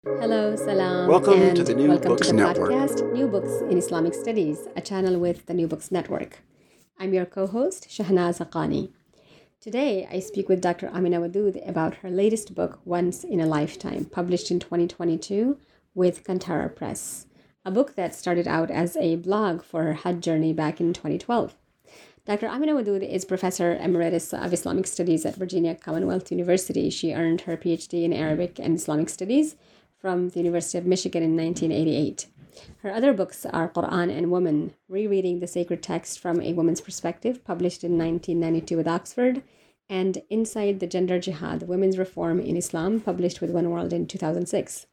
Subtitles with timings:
[0.00, 1.08] Hello, salam.
[1.08, 2.70] Welcome to the New welcome Books to the Network.
[2.70, 6.38] podcast, New Books in Islamic Studies, a channel with the New Books Network.
[6.98, 8.90] I'm your co-host, Shehnaz Haqqani.
[9.60, 10.88] Today, I speak with Dr.
[10.88, 15.58] Amina Wadud about her latest book, Once in a Lifetime, published in 2022
[15.94, 17.26] with Cantara Press,
[17.64, 21.54] a book that started out as a blog for her Hajj journey back in 2012.
[22.24, 22.46] Dr.
[22.46, 26.88] Amina Wadud is Professor Emeritus of Islamic Studies at Virginia Commonwealth University.
[26.88, 29.56] She earned her PhD in Arabic and Islamic Studies
[30.02, 32.26] from the University of Michigan in 1988.
[32.78, 37.44] Her other books are Quran and Woman, Rereading the Sacred Text from a Woman's Perspective,
[37.44, 39.42] published in 1992 with Oxford,
[39.88, 44.86] and Inside the Gender Jihad, Women's Reform in Islam, published with Oneworld in 2006.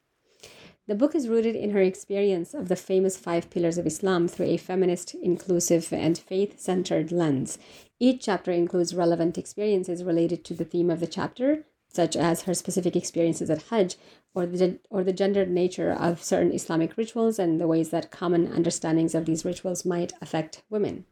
[0.88, 4.48] The book is rooted in her experience of the famous five pillars of Islam through
[4.48, 7.58] a feminist, inclusive, and faith centered lens.
[8.00, 12.54] Each chapter includes relevant experiences related to the theme of the chapter, such as her
[12.54, 13.98] specific experiences at Hajj
[14.34, 18.52] or the, or the gendered nature of certain Islamic rituals and the ways that common
[18.52, 21.06] understandings of these rituals might affect women.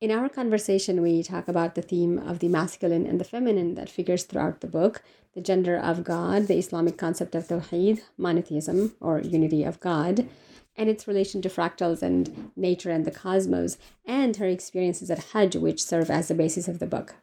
[0.00, 3.88] In our conversation, we talk about the theme of the masculine and the feminine that
[3.88, 5.02] figures throughout the book,
[5.34, 10.28] the gender of God, the Islamic concept of Tawheed, monotheism, or unity of God,
[10.76, 15.56] and its relation to fractals and nature and the cosmos, and her experiences at Hajj,
[15.56, 17.14] which serve as the basis of the book.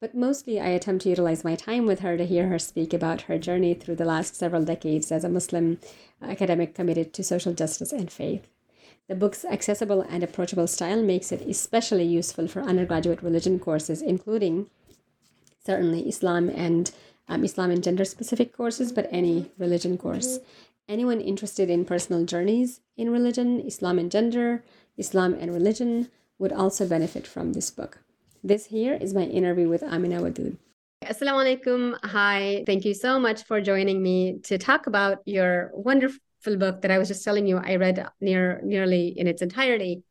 [0.00, 3.22] But mostly, I attempt to utilize my time with her to hear her speak about
[3.22, 5.78] her journey through the last several decades as a Muslim
[6.20, 8.48] academic committed to social justice and faith.
[9.08, 14.68] The book's accessible and approachable style makes it especially useful for undergraduate religion courses, including
[15.64, 16.90] certainly Islam and
[17.28, 20.38] um, Islam and gender specific courses, but any religion course.
[20.88, 24.64] Anyone interested in personal journeys in religion, Islam and gender,
[24.96, 27.98] Islam and religion would also benefit from this book.
[28.44, 30.56] This here is my interview with Amina Wadud.
[31.04, 31.96] Assalamu alaikum.
[32.02, 32.64] Hi.
[32.66, 36.98] Thank you so much for joining me to talk about your wonderful book that I
[36.98, 40.02] was just telling you I read near nearly in its entirety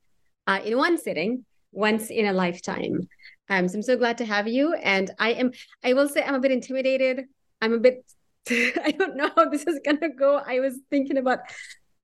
[0.48, 1.44] uh, in one sitting,
[1.74, 3.10] once in a lifetime.
[3.50, 4.76] Um, so I'm so glad to have you.
[4.76, 5.52] And I am,
[5.84, 7.26] I will say, I'm a bit intimidated.
[7.62, 8.06] I'm a bit,
[8.50, 10.38] I don't know how this is going to go.
[10.38, 11.40] I was thinking about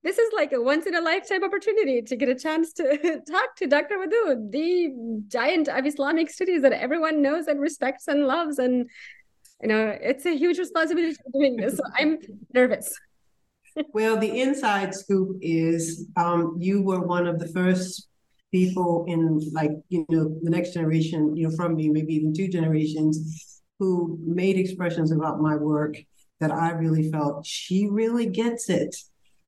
[0.07, 3.55] this is like a once in a lifetime opportunity to get a chance to talk
[3.57, 3.95] to Dr.
[3.97, 4.93] Wadud, the
[5.27, 8.57] giant of Islamic studies that everyone knows and respects and loves.
[8.57, 8.89] And,
[9.61, 11.75] you know, it's a huge responsibility for doing this.
[11.75, 12.19] So I'm
[12.53, 12.97] nervous.
[13.93, 18.07] well, the inside scoop is um, you were one of the first
[18.49, 22.47] people in like, you know, the next generation, you know, from me, maybe even two
[22.47, 25.97] generations, who made expressions about my work
[26.39, 28.95] that I really felt she really gets it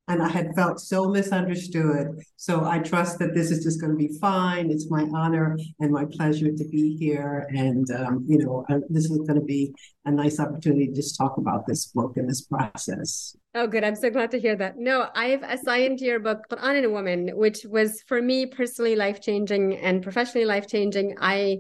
[0.10, 2.20] and I had felt so misunderstood.
[2.36, 4.72] So I trust that this is just going to be fine.
[4.72, 7.48] It's my honor and my pleasure to be here.
[7.50, 9.72] And, um, you know, uh, this is going to be
[10.06, 13.36] a nice opportunity to just talk about this book and this process.
[13.54, 13.84] Oh, good.
[13.84, 14.78] I'm so glad to hear that.
[14.78, 19.22] No, I've assigned your book, Quran and a Woman, which was for me personally life
[19.22, 21.18] changing and professionally life changing.
[21.22, 21.60] I,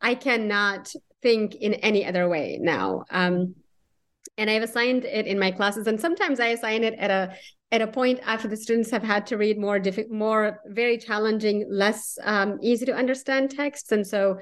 [0.00, 0.92] I cannot
[1.22, 3.04] think in any other way now.
[3.10, 3.54] Um,
[4.38, 7.34] and I've assigned it in my classes, and sometimes I assign it at a
[7.72, 11.66] at a point after the students have had to read more difficult, more very challenging,
[11.68, 14.38] less um, easy to understand texts, and so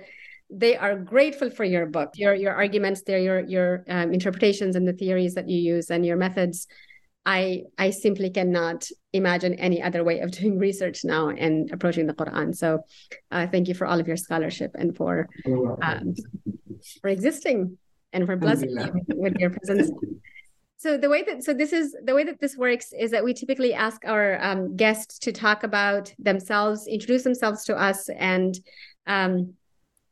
[0.50, 4.86] they are grateful for your book, your your arguments, there, your your um, interpretations and
[4.86, 6.66] the theories that you use and your methods.
[7.26, 12.14] I I simply cannot imagine any other way of doing research now and approaching the
[12.14, 12.54] Quran.
[12.54, 12.80] So,
[13.30, 15.28] uh, thank you for all of your scholarship and for
[15.82, 16.14] um,
[17.00, 17.78] for existing
[18.14, 19.90] and for blessing you with your presence.
[20.78, 23.34] So the way that so this is the way that this works is that we
[23.34, 28.58] typically ask our um, guests to talk about themselves introduce themselves to us and
[29.06, 29.54] um,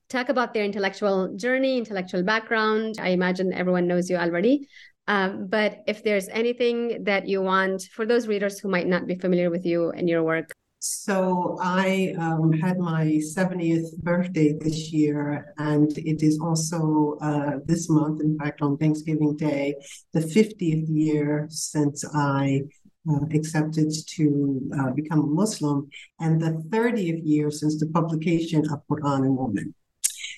[0.09, 2.97] talk about their intellectual journey intellectual background.
[2.99, 4.69] I imagine everyone knows you already.
[5.09, 9.17] Um, but if there's anything that you want for those readers who might not be
[9.17, 10.53] familiar with you and your work.
[10.85, 17.89] So I um, had my 70th birthday this year, and it is also uh, this
[17.89, 19.77] month, in fact, on Thanksgiving Day,
[20.13, 22.63] the 50th year since I
[23.09, 25.89] uh, accepted to uh, become a Muslim,
[26.19, 29.75] and the 30th year since the publication of Quran and Woman.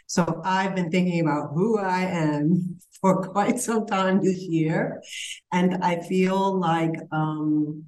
[0.07, 5.03] So I've been thinking about who I am for quite some time this year.
[5.53, 7.87] And I feel like um,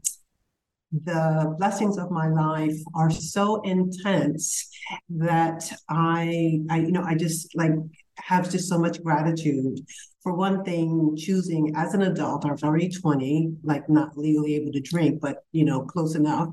[0.93, 4.71] the blessings of my life are so intense
[5.11, 7.73] that I, I, you know, I just like
[8.19, 9.81] have just so much gratitude.
[10.23, 14.73] For one thing, choosing as an adult, I was already 20, like not legally able
[14.73, 16.49] to drink, but you know, close enough.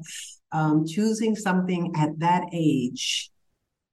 [0.51, 3.31] Um, choosing something at that age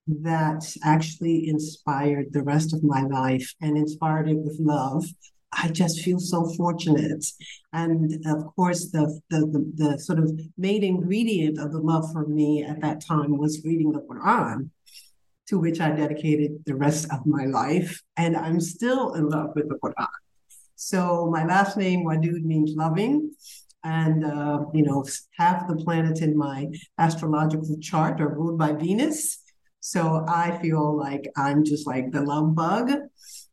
[0.06, 5.04] that actually inspired the rest of my life and inspired it with love.
[5.52, 7.24] I just feel so fortunate.
[7.72, 12.26] And of course, the, the, the, the, sort of main ingredient of the love for
[12.26, 14.70] me at that time was reading the Quran,
[15.48, 18.00] to which I dedicated the rest of my life.
[18.16, 20.06] And I'm still in love with the Quran.
[20.76, 23.32] So my last name, Wadud, means loving.
[23.82, 25.04] And, uh, you know,
[25.36, 26.68] half the planets in my
[26.98, 29.42] astrological chart are ruled by Venus.
[29.80, 32.92] So I feel like I'm just like the love bug.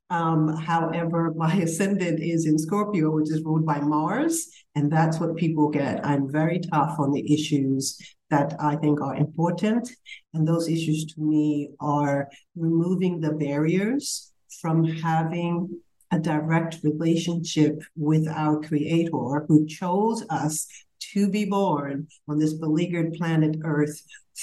[0.10, 5.36] Um, however, my ascendant is in Scorpio, which is ruled by Mars, and that's what
[5.36, 6.06] people get.
[6.06, 7.98] I'm very tough on the issues
[8.30, 9.90] that I think are important.
[10.34, 14.32] And those issues to me are removing the barriers
[14.62, 15.80] from having
[16.12, 20.68] a direct relationship with our creator who chose us
[21.14, 24.02] to be born on this beleaguered planet Earth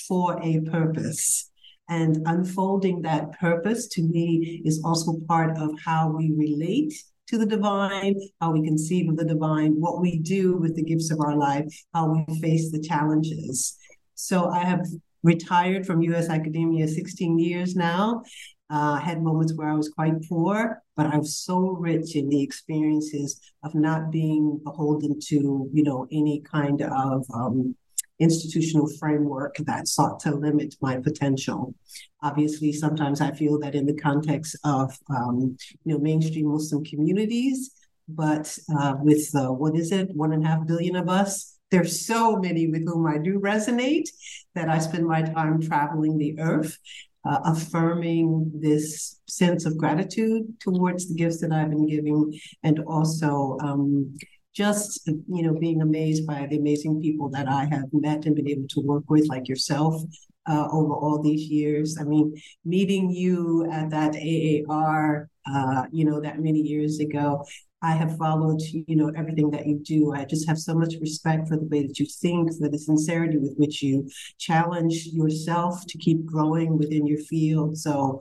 [0.09, 1.51] for a purpose.
[1.89, 6.95] And unfolding that purpose to me is also part of how we relate
[7.27, 11.11] to the divine, how we conceive of the divine, what we do with the gifts
[11.11, 13.77] of our life, how we face the challenges.
[14.15, 14.85] So I have
[15.23, 18.23] retired from US academia 16 years now.
[18.71, 22.43] Uh, had moments where I was quite poor, but I was so rich in the
[22.43, 27.77] experiences of not being beholden to, you know, any kind of um,
[28.21, 31.75] institutional framework that sought to limit my potential.
[32.23, 37.71] Obviously, sometimes I feel that in the context of um, you know mainstream Muslim communities,
[38.09, 42.07] but uh, with uh, what is it, one and a half billion of us, there's
[42.07, 44.09] so many with whom I do resonate
[44.55, 46.79] that I spend my time traveling the earth.
[47.27, 53.57] Uh, affirming this sense of gratitude towards the gifts that I've been giving, and also
[53.63, 54.15] um,
[54.55, 58.49] just you know being amazed by the amazing people that I have met and been
[58.49, 60.01] able to work with, like yourself,
[60.47, 61.99] uh, over all these years.
[62.01, 62.35] I mean,
[62.65, 67.45] meeting you at that AAR, uh, you know, that many years ago.
[67.83, 70.15] I have followed, you know, everything that you do.
[70.15, 73.37] I just have so much respect for the way that you think, for the sincerity
[73.37, 74.09] with which you
[74.39, 77.77] challenge yourself to keep growing within your field.
[77.77, 78.21] So,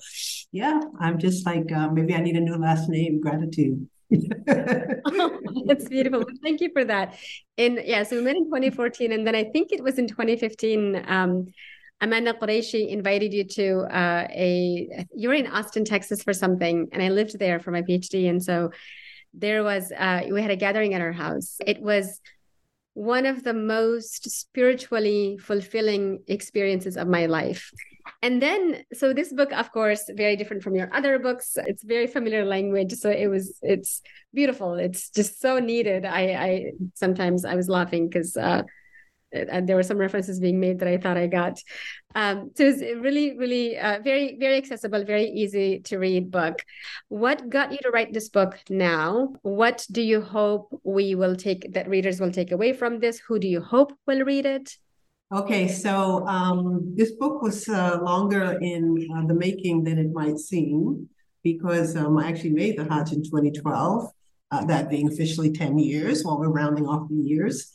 [0.51, 3.21] yeah, I'm just like uh, maybe I need a new last name.
[3.21, 3.87] Gratitude.
[5.65, 6.23] That's beautiful.
[6.43, 7.17] Thank you for that.
[7.57, 11.03] And yeah, so we met in 2014, and then I think it was in 2015.
[11.07, 11.47] Um,
[12.01, 15.05] Amanda Qureshi invited you to uh, a.
[15.15, 18.43] You were in Austin, Texas, for something, and I lived there for my PhD, and
[18.43, 18.71] so
[19.33, 19.91] there was.
[19.91, 21.57] Uh, we had a gathering at our house.
[21.65, 22.19] It was
[22.93, 27.71] one of the most spiritually fulfilling experiences of my life.
[28.21, 31.57] And then, so this book, of course, very different from your other books.
[31.65, 34.01] It's very familiar language, so it was, it's
[34.33, 34.75] beautiful.
[34.75, 36.05] It's just so needed.
[36.05, 38.63] I, I sometimes I was laughing because uh,
[39.33, 41.59] and there were some references being made that I thought I got.
[42.15, 46.63] Um, so it's really, really uh, very, very accessible, very easy to read book.
[47.09, 49.33] What got you to write this book now?
[49.41, 53.19] What do you hope we will take that readers will take away from this?
[53.27, 54.77] Who do you hope will read it?
[55.33, 60.37] Okay, so um, this book was uh, longer in uh, the making than it might
[60.37, 61.09] seem
[61.43, 64.11] because um, I actually made the Hajj in 2012,
[64.51, 67.71] uh, that being officially 10 years while we're rounding off the years.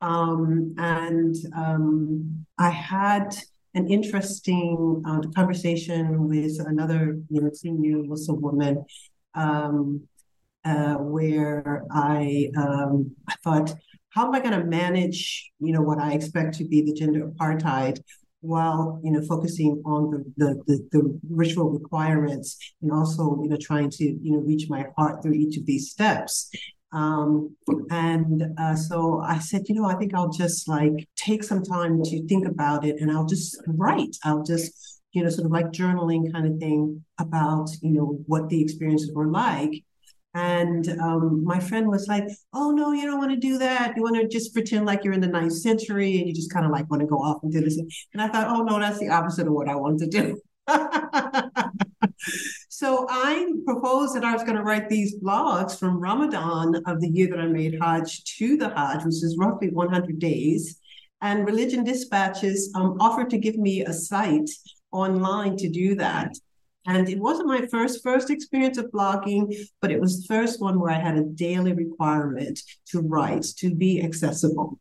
[0.00, 3.34] Um, and um, I had
[3.74, 8.84] an interesting uh, conversation with another, you know, senior Muslim woman,
[9.34, 10.02] um,
[10.64, 13.74] uh, where I um, I thought,
[14.10, 17.26] how am I going to manage, you know, what I expect to be the gender
[17.26, 18.00] apartheid
[18.40, 23.56] while you know focusing on the, the the, the ritual requirements and also you know
[23.60, 26.50] trying to you know reach my heart through each of these steps
[26.92, 27.54] um,
[27.90, 32.02] and uh, so I said, you know, I think I'll just like take some time
[32.02, 34.16] to think about it and I'll just write.
[34.24, 38.48] I'll just, you know, sort of like journaling kind of thing about, you know, what
[38.48, 39.84] the experiences were like.
[40.34, 43.94] And um, my friend was like, "Oh no, you don't want to do that.
[43.96, 46.66] You want to just pretend like you're in the ninth century, and you just kind
[46.66, 47.78] of like want to go off and do this."
[48.12, 50.38] And I thought, "Oh no, that's the opposite of what I want to do."
[52.68, 57.08] so I proposed that I was going to write these blogs from Ramadan of the
[57.08, 60.78] year that I made Hajj to the Hajj, which is roughly 100 days.
[61.20, 64.50] And Religion Dispatches um, offered to give me a site
[64.92, 66.34] online to do that.
[66.86, 70.80] And it wasn't my first first experience of blogging, but it was the first one
[70.80, 72.60] where I had a daily requirement
[72.90, 74.78] to write, to be accessible.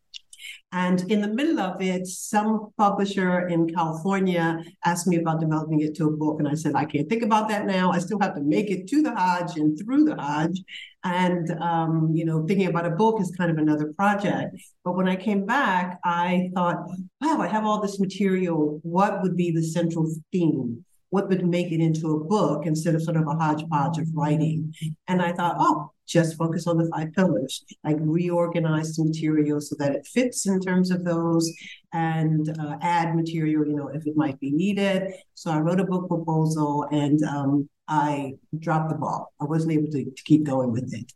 [0.74, 5.96] And in the middle of it, some publisher in California asked me about developing it
[5.96, 6.40] to a book.
[6.40, 7.92] And I said, I can't think about that now.
[7.92, 10.60] I still have to make it to the Hajj and through the Hajj.
[11.06, 14.58] And, um, you know, thinking about a book is kind of another project.
[14.84, 16.86] But when I came back, I thought,
[17.22, 18.82] wow, I have all this material.
[18.84, 20.84] What would be the central theme?
[21.10, 24.74] What would make it into a book instead of sort of a hodgepodge of writing.
[25.08, 29.76] And I thought, oh, just focus on the five pillars, like reorganize the material so
[29.80, 31.52] that it fits in terms of those
[31.94, 35.14] and uh, add material, you know, if it might be needed.
[35.34, 39.34] So I wrote a book proposal and um, I dropped the ball.
[39.40, 41.12] I wasn't able to, to keep going with it.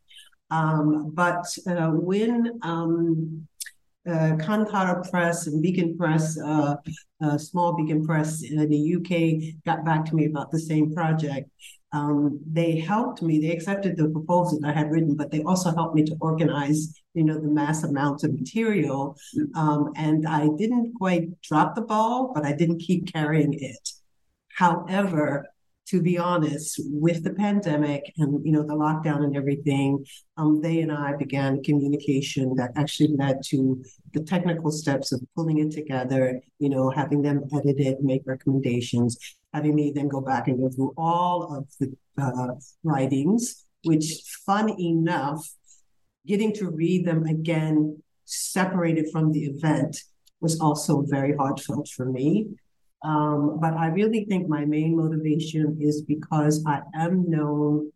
[0.49, 3.47] Um, but uh, when um,
[4.07, 6.75] uh, Cantara Press and Beacon Press, uh,
[7.23, 11.49] uh, small Beacon Press in the UK, got back to me about the same project.
[11.93, 13.39] Um, they helped me.
[13.39, 16.93] They accepted the proposal that I had written, but they also helped me to organize,
[17.13, 19.17] you know, the mass amounts of material.
[19.55, 23.89] Um, and I didn't quite drop the ball, but I didn't keep carrying it.
[24.47, 25.47] However,
[25.91, 30.05] to be honest, with the pandemic and you know the lockdown and everything,
[30.37, 33.83] um, they and I began communication that actually led to
[34.13, 36.39] the technical steps of pulling it together.
[36.59, 39.17] You know, having them edit it, make recommendations,
[39.53, 43.65] having me then go back and go through all of the uh, writings.
[43.83, 45.45] Which, fun enough,
[46.25, 49.97] getting to read them again, separated from the event,
[50.39, 52.47] was also very heartfelt for me.
[53.03, 57.91] Um, but I really think my main motivation is because I am known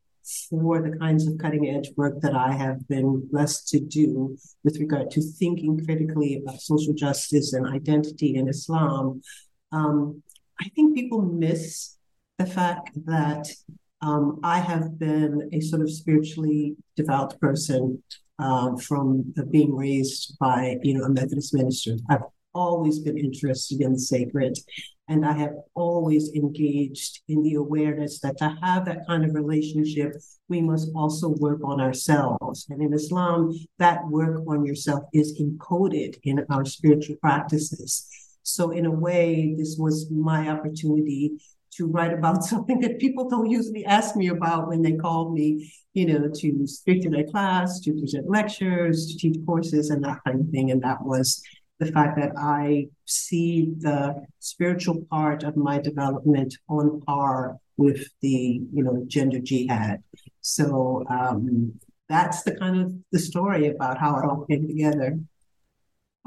[0.50, 4.80] for the kinds of cutting edge work that I have been blessed to do with
[4.80, 9.22] regard to thinking critically about social justice and identity in Islam.
[9.72, 10.24] Um,
[10.60, 11.98] I think people miss
[12.40, 13.50] the fact that
[14.02, 18.02] um, I have been a sort of spiritually devout person
[18.40, 21.98] um, from being raised by, you know, a Methodist minister.
[22.10, 24.58] I've always been interested in the sacred
[25.08, 30.14] and I have always engaged in the awareness that to have that kind of relationship,
[30.50, 32.66] we must also work on ourselves.
[32.70, 38.08] And in Islam, that work on yourself is encoded in our spiritual practices.
[38.42, 41.34] So, in a way, this was my opportunity
[41.74, 45.72] to write about something that people don't usually ask me about when they call me,
[45.94, 50.20] you know, to speak to their class, to present lectures, to teach courses, and that
[50.26, 50.72] kind of thing.
[50.72, 51.44] And that was
[51.80, 58.62] the fact that I see the spiritual part of my development on par with the
[58.74, 60.02] you know gender jihad.
[60.42, 61.74] So um,
[62.08, 65.20] that's the kind of the story about how it all came together.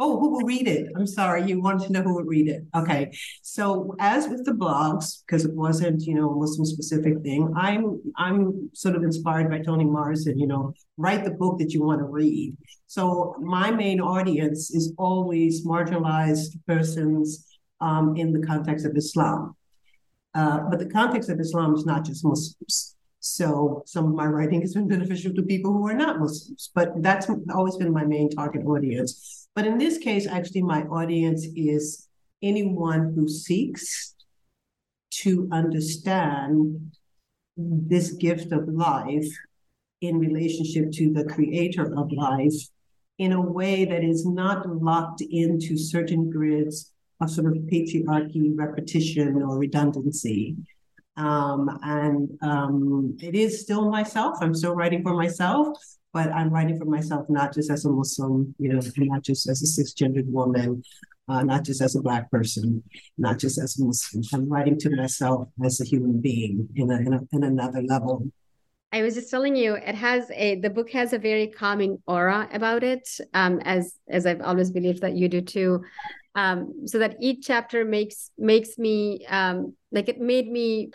[0.01, 0.93] Oh, who will read it?
[0.97, 2.63] I'm sorry, you wanted to know who would read it.
[2.75, 3.11] Okay.
[3.43, 8.01] So as with the blogs, because it wasn't, you know, a Muslim specific thing, I'm
[8.17, 11.99] I'm sort of inspired by Toni Morrison, you know, write the book that you want
[12.01, 12.57] to read.
[12.87, 17.47] So my main audience is always marginalized persons
[17.81, 19.57] um, in the context of Islam.
[20.35, 22.95] Uh, but the context of Islam is not just Muslims.
[23.21, 27.03] So some of my writing has been beneficial to people who are not Muslims, but
[27.03, 29.49] that's always been my main target audience.
[29.55, 32.09] But in this case, actually, my audience is
[32.43, 34.15] anyone who seeks
[35.11, 36.93] to understand
[37.57, 39.27] this gift of life
[40.01, 42.55] in relationship to the creator of life
[43.19, 49.43] in a way that is not locked into certain grids of sort of patriarchy, repetition,
[49.43, 50.57] or redundancy.
[51.19, 54.39] Um, and um, it is still myself.
[54.41, 55.77] I'm still writing for myself,
[56.13, 59.61] but I'm writing for myself not just as a Muslim, you know, not just as
[59.63, 60.83] a cisgendered woman,
[61.29, 62.85] uh, not just as a Black person,
[63.19, 64.23] not just as a Muslim.
[64.33, 68.31] I'm writing to myself as a human being in, a, in, a, in another level.
[68.93, 72.49] I was just telling you, it has a the book has a very calming aura
[72.53, 75.85] about it, um, as as I've always believed that you do too.
[76.39, 80.91] Um, so that each chapter makes makes me um, like it made me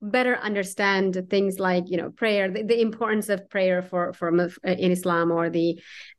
[0.00, 4.48] better understand things like you know prayer the, the importance of prayer for for uh,
[4.84, 5.68] in islam or the,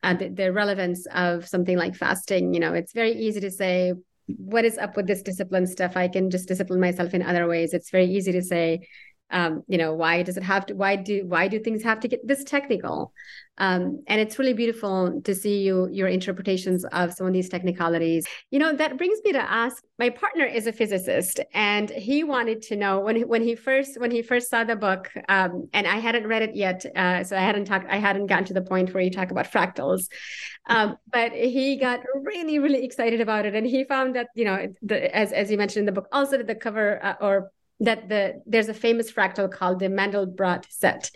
[0.04, 2.54] uh, the, the relevance of something like fasting.
[2.54, 3.94] You know it's very easy to say
[4.54, 5.94] what is up with this discipline stuff?
[5.96, 7.74] I can just discipline myself in other ways.
[7.74, 8.82] It's very easy to say
[9.30, 12.08] um, you know why does it have to why do why do things have to
[12.08, 13.14] get this technical?
[13.60, 18.26] Um, and it's really beautiful to see you your interpretations of some of these technicalities.
[18.52, 22.62] You know that brings me to ask my partner is a physicist and he wanted
[22.62, 25.88] to know when he, when he first when he first saw the book um, and
[25.88, 28.62] i hadn't read it yet uh, so i hadn't talked i hadn't gotten to the
[28.62, 30.08] point where you talk about fractals.
[30.70, 34.68] Um, but he got really really excited about it and he found that you know
[34.82, 38.10] the, as, as you mentioned in the book also that the cover uh, or that
[38.10, 41.12] the there's a famous fractal called the Mandelbrot set.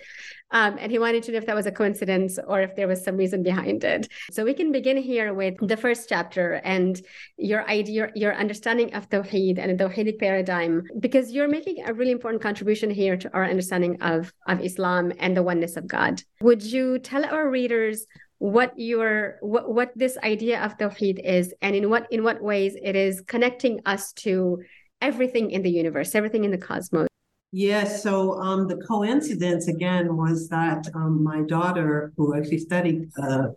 [0.51, 3.03] Um, and he wanted to know if that was a coincidence or if there was
[3.03, 4.10] some reason behind it.
[4.32, 7.01] So we can begin here with the first chapter and
[7.38, 12.12] your idea, your understanding of Tawheed and the Tawheedic paradigm, because you're making a really
[12.12, 16.22] important contribution here to our understanding of, of Islam and the oneness of God.
[16.41, 18.06] Would you tell our readers
[18.39, 22.75] what your what, what this idea of Tawheed is and in what in what ways
[22.82, 24.63] it is connecting us to
[25.01, 27.08] everything in the universe, everything in the cosmos.
[27.53, 33.48] Yes, so um, the coincidence again was that um, my daughter, who actually studied uh,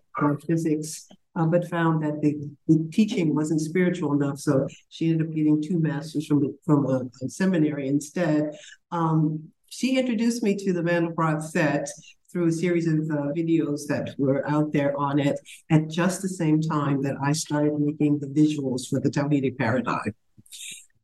[0.48, 2.36] physics, uh, but found that the,
[2.66, 7.02] the, teaching wasn't spiritual enough, so she ended up getting two masters from from a,
[7.24, 8.50] a seminary instead.
[8.90, 11.88] Um, she introduced me to the Mandelbrot set
[12.30, 15.38] through a series of uh, videos that were out there on it
[15.70, 20.14] at just the same time that I started making the visuals for the Tawhidic paradigm.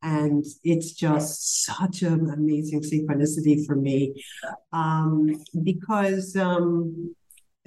[0.02, 4.24] And it's just such an amazing synchronicity for me
[4.72, 5.28] um,
[5.62, 7.14] because um,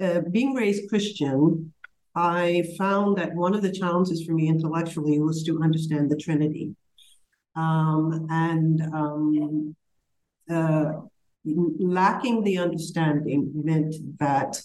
[0.00, 1.72] uh, being raised Christian,
[2.16, 6.74] I found that one of the challenges for me intellectually was to understand the Trinity.
[7.56, 9.76] Um, and um,
[10.50, 10.92] uh,
[11.44, 14.60] lacking the understanding meant that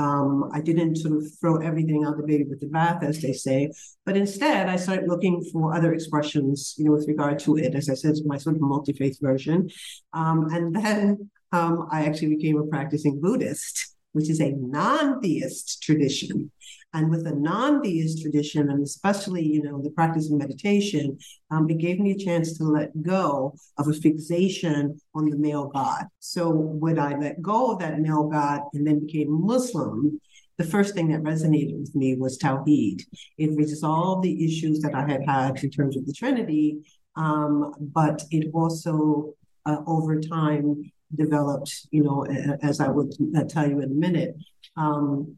[0.00, 3.34] um, I didn't sort of throw everything out the baby with the bath, as they
[3.46, 3.58] say,
[4.06, 7.74] but instead I started looking for other expressions, you know, with regard to it.
[7.74, 9.68] As I said, my sort of multi-faith version.
[10.12, 16.50] Um, and then um, I actually became a practicing Buddhist, which is a non-theist tradition.
[16.92, 21.16] And with a non-theist tradition, and especially, you know, the practice of meditation,
[21.50, 25.68] um, it gave me a chance to let go of a fixation on the male
[25.68, 26.06] God.
[26.18, 30.20] So when I let go of that male God and then became Muslim,
[30.58, 33.02] the first thing that resonated with me was Tawheed.
[33.38, 36.78] It resolved the issues that I had had in terms of the Trinity,
[37.16, 42.26] um, but it also, uh, over time, developed, you know,
[42.62, 43.12] as I would
[43.48, 44.36] tell you in a minute.
[44.76, 45.36] Um,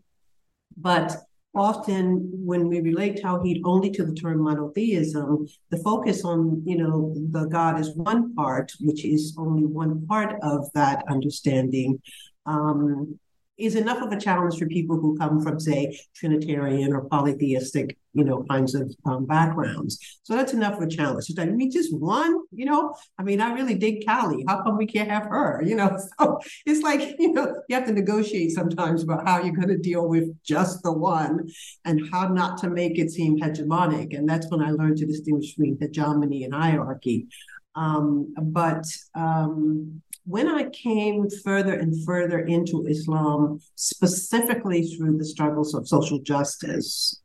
[0.76, 1.16] but
[1.54, 7.14] often when we relate Tawheed only to the term monotheism, the focus on, you know,
[7.30, 12.00] the God is one part, which is only one part of that understanding,
[12.46, 13.18] um,
[13.62, 18.24] is enough of a challenge for people who come from, say, Trinitarian or polytheistic, you
[18.24, 19.98] know, kinds of um, backgrounds.
[20.24, 21.30] So that's enough of a challenge.
[21.38, 24.44] I mean, just one, you know, I mean, I really dig Kali.
[24.48, 25.62] How come we can't have her?
[25.64, 29.54] You know, so it's like, you know, you have to negotiate sometimes about how you're
[29.54, 31.48] going to deal with just the one
[31.84, 34.16] and how not to make it seem hegemonic.
[34.16, 37.28] And that's when I learned to distinguish between hegemony and hierarchy.
[37.74, 45.74] Um, but um, when I came further and further into Islam, specifically through the struggles
[45.74, 47.20] of social justice,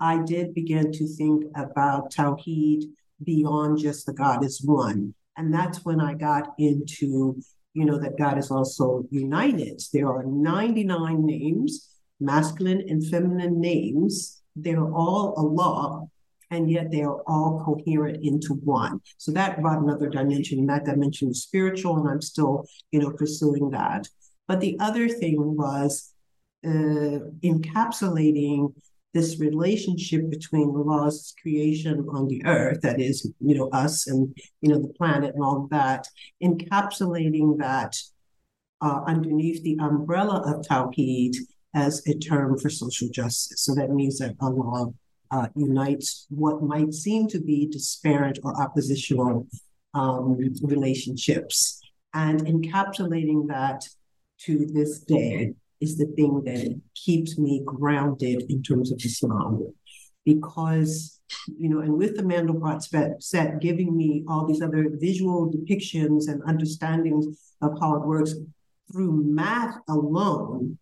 [0.00, 2.84] I did begin to think about Tawheed
[3.22, 5.14] beyond just the God is one.
[5.36, 7.36] And that's when I got into,
[7.74, 9.80] you know, that God is also united.
[9.92, 14.42] There are 99 names, masculine and feminine names.
[14.56, 16.06] They're all Allah,
[16.50, 19.00] and yet they are all coherent into one.
[19.18, 23.70] So that brought another dimension, that dimension is spiritual, and I'm still, you know, pursuing
[23.70, 24.08] that.
[24.48, 26.12] But the other thing was
[26.64, 28.74] uh, encapsulating
[29.12, 34.70] this relationship between Allah's creation on the earth, that is, you know, us and you
[34.70, 36.06] know the planet and all that,
[36.42, 37.96] encapsulating that
[38.80, 41.34] uh, underneath the umbrella of Tawheed
[41.74, 43.64] as a term for social justice.
[43.64, 44.92] So that means that Allah
[45.30, 49.46] uh, unites what might seem to be disparate or oppositional
[49.94, 51.80] um, relationships.
[52.14, 53.84] And encapsulating that
[54.40, 59.72] to this day is the thing that keeps me grounded in terms of Islam.
[60.24, 61.20] Because,
[61.58, 66.42] you know, and with the Mandelbrot set giving me all these other visual depictions and
[66.42, 67.26] understandings
[67.62, 68.34] of how it works
[68.92, 70.78] through math alone,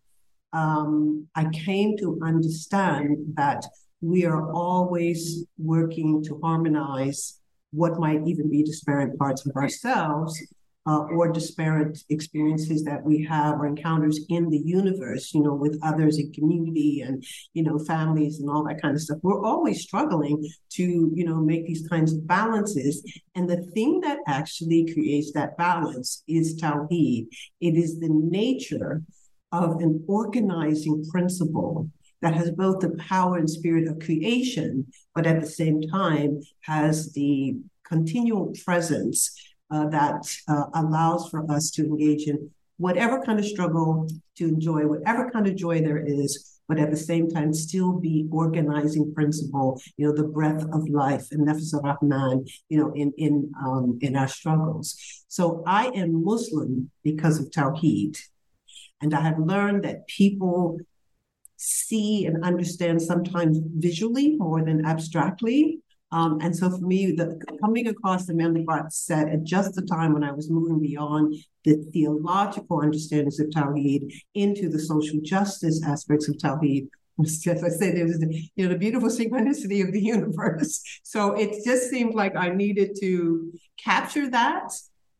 [0.51, 3.65] um, I came to understand that
[4.01, 7.39] we are always working to harmonize
[7.71, 10.39] what might even be disparate parts of ourselves
[10.87, 15.77] uh, or disparate experiences that we have or encounters in the universe, you know, with
[15.83, 19.19] others in community and, you know, families and all that kind of stuff.
[19.21, 23.03] We're always struggling to, you know, make these kinds of balances.
[23.35, 27.27] And the thing that actually creates that balance is Tawheed.
[27.61, 29.03] It is the nature
[29.51, 31.89] of an organizing principle
[32.21, 37.13] that has both the power and spirit of creation, but at the same time has
[37.13, 37.55] the
[37.85, 39.33] continual presence
[39.71, 44.87] uh, that uh, allows for us to engage in whatever kind of struggle to enjoy,
[44.87, 49.81] whatever kind of joy there is, but at the same time still be organizing principle,
[49.97, 54.15] you know, the breath of life and nafs rahman, you know, in in um, in
[54.15, 54.95] our struggles.
[55.27, 58.17] So I am Muslim because of Tawheed.
[59.01, 60.77] And I have learned that people
[61.59, 65.79] see and understand sometimes visually more than abstractly.
[66.11, 70.13] Um, and so for me, the coming across the Mandelbrot set at just the time
[70.13, 76.29] when I was moving beyond the theological understandings of Tawheed into the social justice aspects
[76.29, 76.87] of Tawheed,
[77.19, 80.81] as I said, it was the, you know the beautiful synchronicity of the universe.
[81.03, 83.51] So it just seemed like I needed to
[83.83, 84.71] capture that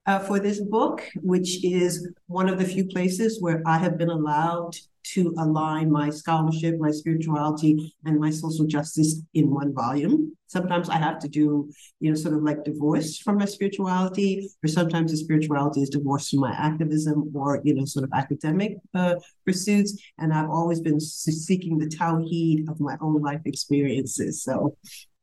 [0.05, 4.09] uh, for this book, which is one of the few places where I have been
[4.09, 4.75] allowed
[5.13, 10.35] to align my scholarship, my spirituality, and my social justice in one volume.
[10.47, 11.69] Sometimes I have to do,
[11.99, 16.31] you know, sort of like divorce from my spirituality, or sometimes the spirituality is divorced
[16.31, 20.01] from my activism or, you know, sort of academic uh, pursuits.
[20.17, 24.43] And I've always been seeking the tawheed of my own life experiences.
[24.43, 24.75] So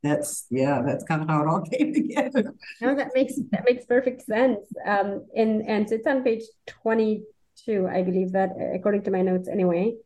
[0.02, 3.84] that's yeah that's kind of how it all came together no that makes that makes
[3.86, 7.22] perfect sense um and and it's on page twenty
[7.66, 7.86] true.
[7.86, 9.96] I believe that, uh, according to my notes, anyway.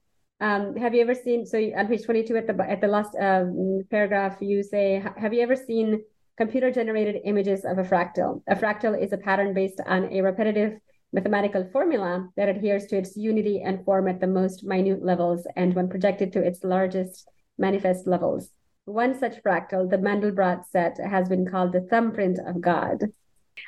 [0.41, 1.47] Um, have you ever seen?
[1.47, 5.43] So on page twenty-two, at the at the last um, paragraph, you say, "Have you
[5.43, 6.03] ever seen
[6.39, 8.43] computer-generated images of a fractal?
[8.49, 10.73] A fractal is a pattern based on a repetitive
[11.13, 15.75] mathematical formula that adheres to its unity and form at the most minute levels, and
[15.75, 18.51] when projected to its largest manifest levels."
[18.87, 23.05] One such fractal, the Mandelbrot set, has been called the thumbprint of God.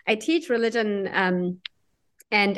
[0.07, 1.59] I teach religion um,
[2.33, 2.57] and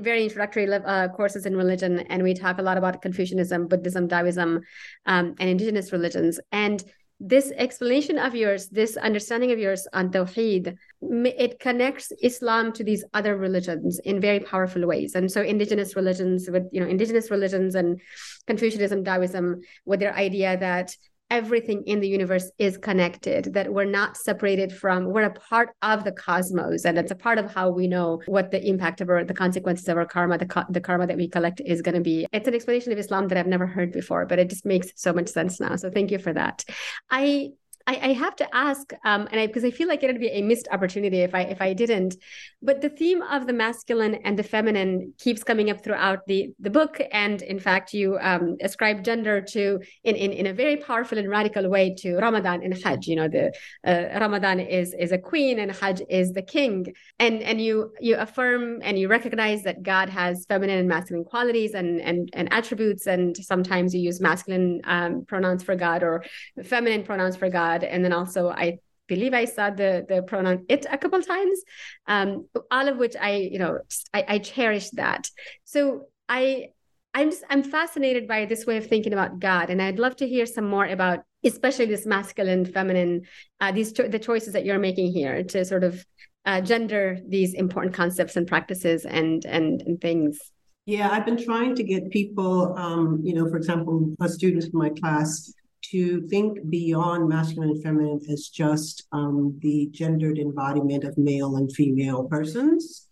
[0.00, 4.60] very introductory uh, courses in religion, and we talk a lot about Confucianism, Buddhism, Taoism,
[5.06, 6.40] um, and indigenous religions.
[6.50, 6.82] And
[7.24, 13.04] this explanation of yours, this understanding of yours on Tawheed, it connects Islam to these
[13.14, 15.14] other religions in very powerful ways.
[15.14, 18.00] And so indigenous religions with, you know, indigenous religions and
[18.48, 20.96] Confucianism, Taoism, with their idea that
[21.32, 26.04] everything in the universe is connected, that we're not separated from, we're a part of
[26.04, 26.84] the cosmos.
[26.84, 29.88] And it's a part of how we know what the impact of our, the consequences
[29.88, 32.26] of our karma, the, the karma that we collect is going to be.
[32.34, 35.14] It's an explanation of Islam that I've never heard before, but it just makes so
[35.14, 35.74] much sense now.
[35.76, 36.66] So thank you for that.
[37.10, 37.52] I
[37.86, 40.28] I, I have to ask, um, and because I, I, feel like it would be
[40.28, 42.16] a missed opportunity if I if I didn't.
[42.62, 46.70] But the theme of the masculine and the feminine keeps coming up throughout the the
[46.70, 51.18] book, and in fact, you um, ascribe gender to in, in in a very powerful
[51.18, 53.06] and radical way to Ramadan and Hajj.
[53.06, 53.52] You know, the
[53.86, 58.16] uh, Ramadan is is a queen and Hajj is the king, and and you you
[58.16, 63.06] affirm and you recognize that God has feminine and masculine qualities and and and attributes,
[63.06, 66.24] and sometimes you use masculine um, pronouns for God or
[66.62, 67.84] feminine pronouns for God God.
[67.84, 71.60] And then also, I believe I saw the the pronoun it a couple times,
[72.06, 73.78] um, all of which I, you know,
[74.14, 75.28] I, I cherish that.
[75.64, 76.68] So I
[77.14, 80.28] I'm just I'm fascinated by this way of thinking about God, and I'd love to
[80.28, 83.22] hear some more about, especially this masculine, feminine,
[83.60, 86.04] uh, these cho- the choices that you're making here to sort of
[86.44, 90.38] uh, gender these important concepts and practices and and and things.
[90.86, 94.90] Yeah, I've been trying to get people, um, you know, for example, students in my
[94.90, 95.54] class
[95.90, 101.72] to think beyond masculine and feminine as just um, the gendered embodiment of male and
[101.72, 103.06] female persons,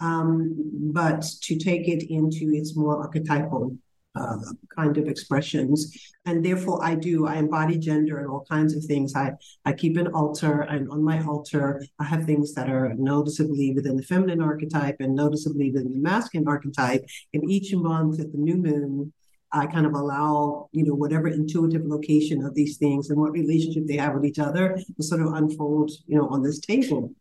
[0.00, 0.54] um,
[0.92, 3.76] but to take it into its more archetypal
[4.14, 4.36] uh,
[4.76, 5.96] kind of expressions.
[6.26, 9.14] And therefore, I do, I embody gender and all kinds of things.
[9.16, 9.32] I,
[9.64, 13.96] I keep an altar, and on my altar, I have things that are noticeably within
[13.96, 17.04] the feminine archetype and noticeably within the masculine archetype.
[17.32, 19.12] And each month at the new moon,
[19.52, 23.86] I kind of allow, you know, whatever intuitive location of these things and what relationship
[23.86, 27.12] they have with each other to sort of unfold, you know, on this table.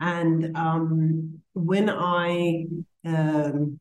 [0.00, 2.66] And um, when I
[3.04, 3.80] um,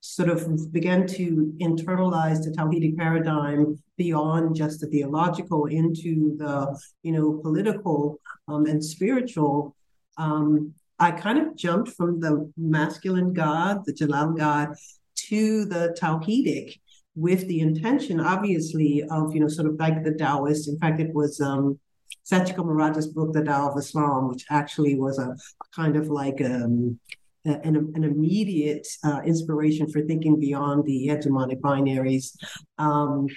[0.00, 7.12] sort of began to internalize the Tawhidic paradigm beyond just the theological into the, you
[7.12, 9.74] know, political um, and spiritual,
[10.18, 14.74] um, I kind of jumped from the masculine God, the Jalal God,
[15.28, 16.80] to the Tawhidic
[17.14, 20.68] with the intention, obviously, of, you know, sort of like the Taoist.
[20.68, 21.78] In fact, it was um,
[22.30, 25.36] Sachiko Murata's book, The Tao of Islam, which actually was a, a
[25.74, 26.98] kind of like um,
[27.44, 32.36] an, an immediate uh, inspiration for thinking beyond the hegemonic binaries.
[32.78, 33.28] Um,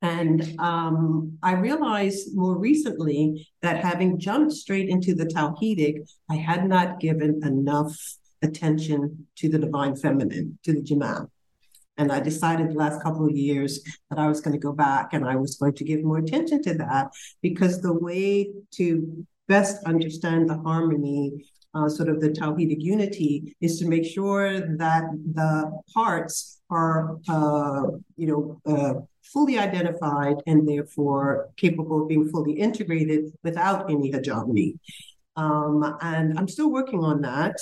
[0.00, 6.68] and um, I realized more recently that having jumped straight into the Tawhidic, I had
[6.68, 7.96] not given enough
[8.42, 11.30] attention to the divine feminine, to the Jamal.
[11.96, 13.80] And I decided the last couple of years
[14.10, 16.62] that I was going to go back and I was going to give more attention
[16.62, 22.82] to that because the way to best understand the harmony, uh, sort of the Tawhidic
[22.82, 25.04] unity, is to make sure that
[25.34, 27.84] the parts are, uh,
[28.16, 28.94] you know, uh,
[29.32, 34.78] fully identified and therefore capable of being fully integrated without any hegemony.
[35.36, 37.56] Um, and I'm still working on that.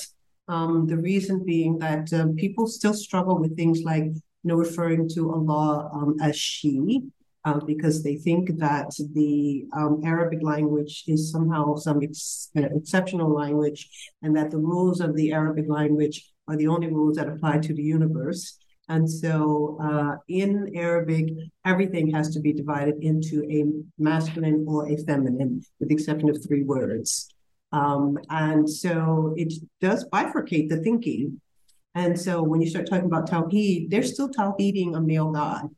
[0.48, 5.08] Um, the reason being that um, people still struggle with things like, you know, referring
[5.10, 7.00] to Allah um, as she,
[7.44, 13.32] uh, because they think that the um, Arabic language is somehow some ex- uh, exceptional
[13.32, 13.88] language,
[14.22, 17.74] and that the rules of the Arabic language are the only rules that apply to
[17.74, 18.58] the universe.
[18.88, 21.30] And so uh, in Arabic,
[21.64, 23.64] everything has to be divided into a
[23.96, 27.31] masculine or a feminine, with the exception of three words.
[27.72, 31.40] Um, and so it does bifurcate the thinking.
[31.94, 35.68] And so when you start talking about Tawheed, they're still Tawheeding a male God.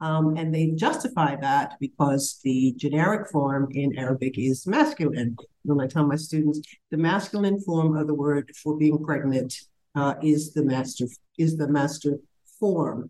[0.00, 5.36] Um, and they justify that because the generic form in Arabic is masculine.
[5.64, 9.54] When I tell my students, the masculine form of the word for being pregnant
[9.94, 11.06] uh, is the master
[11.38, 12.18] is the master
[12.60, 13.08] form.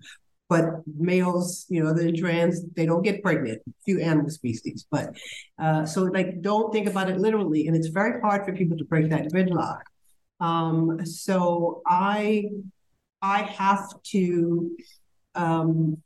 [0.48, 3.62] But males, you know, the trans, they don't get pregnant.
[3.84, 5.16] Few animal species, but
[5.58, 8.84] uh, so like, don't think about it literally, and it's very hard for people to
[8.84, 9.80] break that gridlock.
[10.38, 12.44] Um, so I,
[13.22, 14.76] I have to,
[15.34, 16.00] um,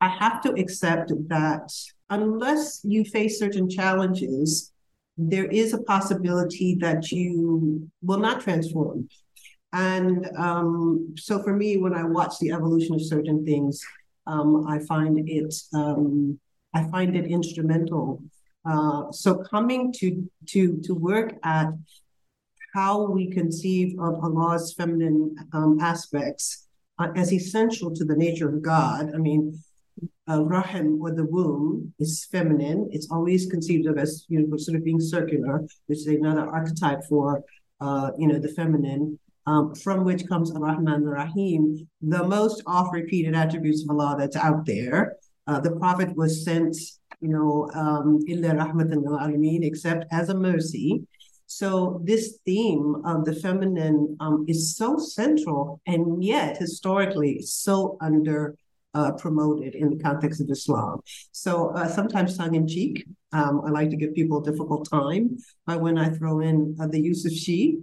[0.00, 1.72] I have to accept that
[2.10, 4.72] unless you face certain challenges,
[5.16, 9.08] there is a possibility that you will not transform.
[9.72, 13.80] And um, so for me, when I watch the evolution of certain things,
[14.26, 16.38] um, I find it um,
[16.74, 18.22] I find it instrumental.
[18.64, 21.68] Uh, so coming to to to work at
[22.74, 28.62] how we conceive of Allah's feminine um, aspects uh, as essential to the nature of
[28.62, 29.12] God.
[29.14, 29.58] I mean,
[30.28, 32.88] uh, rahim or the womb is feminine.
[32.92, 37.04] It's always conceived of as you know sort of being circular, which is another archetype
[37.08, 37.42] for
[37.80, 39.18] uh, you know the feminine
[39.50, 41.62] um, from which comes Ar-Rahman Ar-Rahim,
[42.16, 44.98] the most oft-repeated attributes of Allah that's out there.
[45.48, 46.76] Uh, the Prophet was sent,
[47.20, 48.08] you know, um,
[49.70, 50.88] except as a mercy.
[51.46, 57.76] So this theme of the feminine um, is so central, and yet historically so
[58.08, 58.38] under
[58.98, 61.00] uh, promoted in the context of Islam.
[61.44, 62.94] So uh, sometimes tongue in cheek,
[63.32, 65.24] um, I like to give people a difficult time
[65.66, 67.78] by when I throw in uh, the use of she.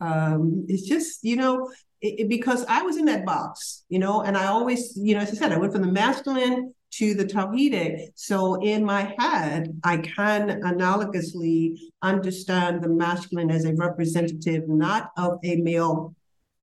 [0.00, 4.22] Um, it's just, you know, it, it, because I was in that box, you know,
[4.22, 7.24] and I always, you know, as I said, I went from the masculine to the
[7.24, 8.10] Tawhidic.
[8.14, 15.38] So in my head, I can analogously understand the masculine as a representative, not of
[15.44, 16.14] a male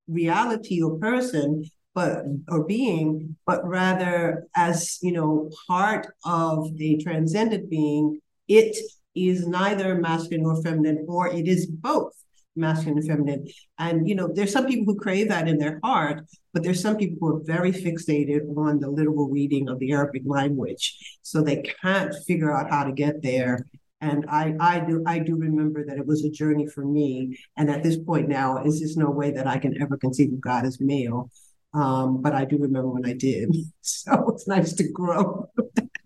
[0.08, 7.69] reality or person, but or being, but rather as you know, part of a transcendent
[7.69, 8.19] being.
[8.48, 8.78] It
[9.15, 12.13] is neither masculine nor feminine, or it is both
[12.56, 13.48] masculine and feminine.
[13.80, 16.98] And you know, there's some people who crave that in their heart, but there's some
[16.98, 21.63] people who are very fixated on the literal reading of the Arabic language, so they
[21.82, 23.65] can't figure out how to get there.
[24.02, 27.38] And I, I do, I do remember that it was a journey for me.
[27.58, 30.41] And at this point now, is just no way that I can ever conceive of
[30.41, 31.32] God as male.
[31.74, 33.56] Um, but I do remember when I did.
[33.82, 35.50] So it's nice to grow.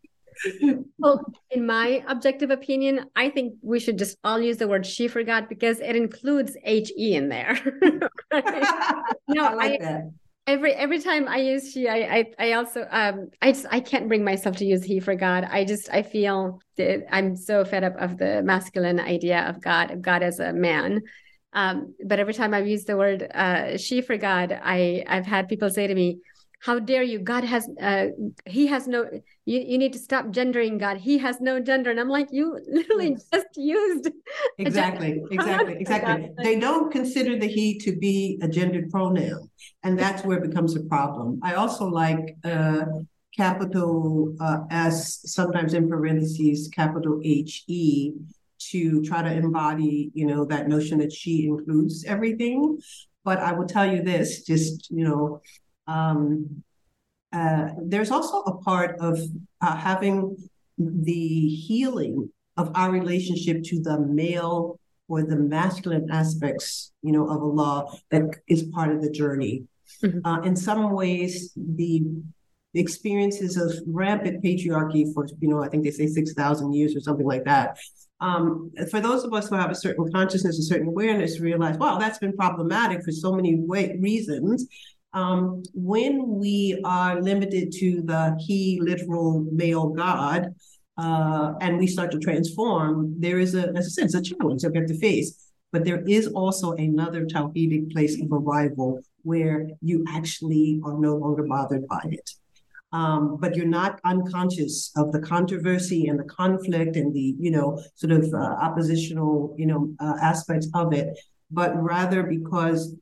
[0.97, 5.07] well, in my objective opinion, I think we should just all use the word she
[5.07, 7.59] for God because it includes HE in there.
[9.27, 10.11] no, I like I, that.
[10.47, 14.07] Every every time I use she, I I, I also um I just I can't
[14.07, 15.47] bring myself to use he for God.
[15.49, 19.91] I just I feel that I'm so fed up of the masculine idea of God,
[19.91, 21.01] of God as a man.
[21.53, 25.49] Um, but every time I've used the word uh, she for God, I I've had
[25.49, 26.19] people say to me,
[26.59, 27.19] how dare you?
[27.19, 28.07] God has uh,
[28.45, 29.09] he has no
[29.45, 30.97] you, you need to stop gendering god.
[30.97, 31.89] He has no gender.
[31.89, 33.25] And i'm like you literally yes.
[33.33, 34.09] just used
[34.57, 35.21] exactly.
[35.31, 35.77] Exactly.
[35.79, 36.31] Exactly.
[36.43, 39.49] They don't consider the he to be a gendered pronoun.
[39.83, 41.39] And that's where it becomes a problem.
[41.41, 42.85] I also like uh,
[43.35, 48.13] capital uh, s sometimes in parentheses capital h e
[48.71, 52.77] to try to embody you know that notion that she includes everything.
[53.23, 55.41] But i will tell you this just you know
[55.89, 56.63] um,
[57.33, 59.19] uh, there's also a part of
[59.61, 60.35] uh, having
[60.77, 67.41] the healing of our relationship to the male or the masculine aspects, you know, of
[67.41, 69.63] Allah that is part of the journey.
[70.03, 70.19] Mm-hmm.
[70.25, 72.03] Uh, in some ways, the
[72.75, 77.25] experiences of rampant patriarchy for, you know, I think they say 6,000 years or something
[77.25, 77.79] like that.
[78.21, 81.97] Um, for those of us who have a certain consciousness, a certain awareness, realize, wow,
[81.97, 84.67] that's been problematic for so many way- reasons.
[85.13, 90.53] Um, when we are limited to the he literal male God,
[90.97, 94.61] uh, and we start to transform, there is a, as I said, it's a challenge
[94.61, 95.51] that we have to face.
[95.71, 101.43] But there is also another Tawhidic place of arrival where you actually are no longer
[101.43, 102.29] bothered by it.
[102.91, 107.81] Um, but you're not unconscious of the controversy and the conflict and the, you know,
[107.95, 111.17] sort of uh, oppositional, you know, uh, aspects of it,
[111.51, 112.95] but rather because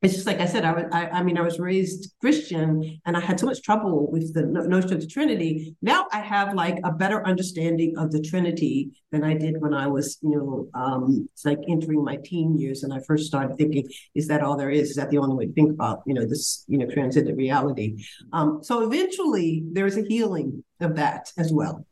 [0.00, 3.16] it's just like I said, I, was, I, I, mean, I was raised Christian and
[3.16, 5.74] I had so much trouble with the notion of the Trinity.
[5.82, 9.88] Now I have like a better understanding of the Trinity than I did when I
[9.88, 13.88] was, you know, um, it's like entering my teen years and I first started thinking,
[14.14, 14.90] is that all there is?
[14.90, 18.04] Is that the only way to think about, you know, this, you know, transcendent reality?
[18.32, 21.84] Um, so eventually there is a healing of that as well.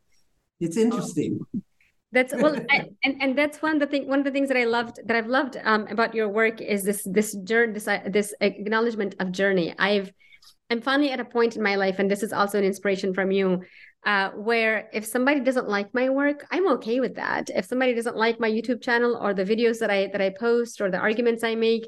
[0.61, 1.40] It's interesting.
[2.16, 4.09] That's well, I, and and that's one of the thing.
[4.09, 6.83] One of the things that I loved that I've loved um, about your work is
[6.83, 9.74] this this journey, this uh, this acknowledgement of journey.
[9.79, 10.11] I've
[10.70, 13.33] I'm finally at a point in my life, and this is also an inspiration from
[13.33, 13.64] you,
[14.07, 17.50] uh, where if somebody doesn't like my work, I'm okay with that.
[17.55, 20.81] If somebody doesn't like my YouTube channel or the videos that I that I post
[20.81, 21.87] or the arguments I make,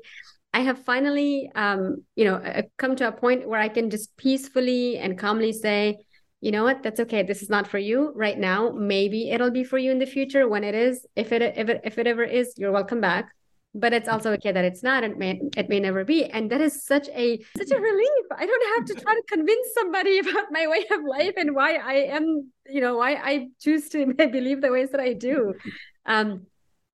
[0.53, 4.15] I have finally, um, you know, uh, come to a point where I can just
[4.19, 6.05] peacefully and calmly say,
[6.41, 6.83] you know what?
[6.83, 7.23] That's okay.
[7.23, 8.71] This is not for you right now.
[8.71, 10.49] Maybe it'll be for you in the future.
[10.49, 13.31] When it is if it if it if it ever is you're welcome back.
[13.75, 15.05] But it's also okay that it's not.
[15.05, 16.25] It may it may never be.
[16.25, 18.25] And that is such a such a relief.
[18.37, 21.75] I don't have to try to convince somebody about my way of life and why
[21.77, 25.55] i am you know why i choose to believe the ways that i do.
[26.07, 26.47] Um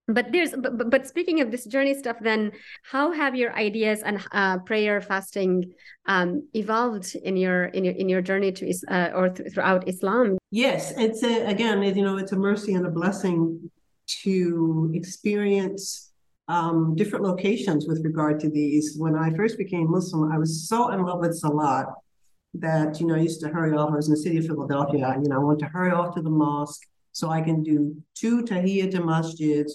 [0.07, 4.25] but there's but, but speaking of this journey stuff then how have your ideas and
[4.33, 5.73] uh, prayer fasting
[6.07, 10.37] um, evolved in your in your in your journey to uh, or th- throughout islam?
[10.51, 13.71] Yes it's a, again you know it's a mercy and a blessing
[14.23, 16.13] to experience
[16.49, 18.97] um, different locations with regard to these.
[18.99, 21.87] When i first became muslim i was so in love with salat
[22.55, 23.91] that you know i used to hurry off.
[23.91, 25.17] I was in the city of philadelphia.
[25.23, 26.83] You know i wanted to hurry off to the mosque
[27.15, 29.75] so I can do two tahiyyat masjids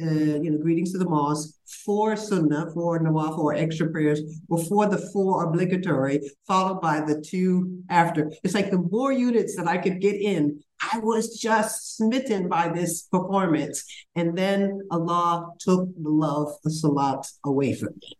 [0.00, 4.86] uh, you know, greetings to the mosque, four sunnah, four nawafil or extra prayers before
[4.86, 8.30] the four obligatory, followed by the two after.
[8.44, 10.60] It's like the more units that I could get in,
[10.92, 13.84] I was just smitten by this performance.
[14.14, 18.16] And then Allah took the love of Salat away from me.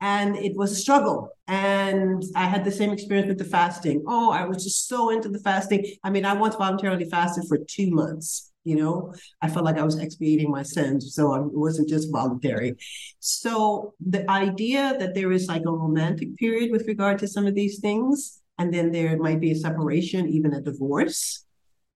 [0.00, 1.28] And it was a struggle.
[1.46, 4.02] And I had the same experience with the fasting.
[4.08, 5.86] Oh, I was just so into the fasting.
[6.02, 9.14] I mean, I once voluntarily fasted for two months you know?
[9.40, 12.76] I felt like i was expiating my sins so it wasn't just voluntary.
[13.20, 17.54] So the idea that there is like a romantic period with regard to some of
[17.54, 21.44] these things and then there might be a separation even a divorce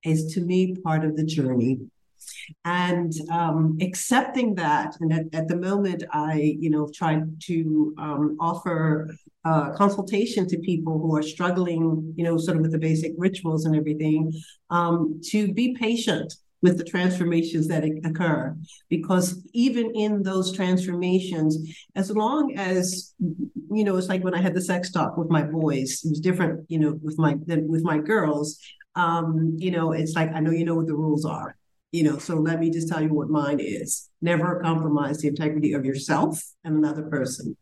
[0.04, 1.80] is to me part of the journey.
[2.64, 8.36] And um, accepting that and at, at, the moment i you know tried to um,
[8.40, 9.08] offer
[9.44, 13.64] uh, consultation to people who are struggling you know sort of with the basic rituals
[13.64, 14.32] and everything
[14.70, 16.34] um, to be patient
[16.66, 18.56] with the transformations that occur.
[18.88, 21.52] Because even in those transformations,
[21.94, 23.14] as long as
[23.70, 26.20] you know, it's like when I had the sex talk with my boys, it was
[26.20, 28.58] different, you know, with my than with my girls.
[28.96, 31.56] Um, you know, it's like I know you know what the rules are.
[31.92, 34.10] You know, so let me just tell you what mine is.
[34.20, 37.56] Never compromise the integrity of yourself and another person.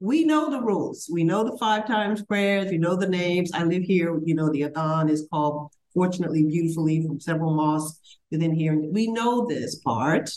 [0.00, 1.08] We know the rules.
[1.12, 2.70] We know the five times prayers.
[2.72, 3.52] We know the names.
[3.54, 4.20] I live here.
[4.24, 8.78] You know, the Adhan is called fortunately beautifully from several mosques within here.
[8.78, 10.30] We know this part,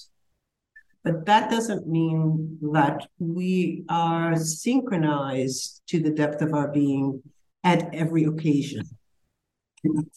[1.03, 7.21] but that doesn't mean that we are synchronized to the depth of our being
[7.63, 8.83] at every occasion.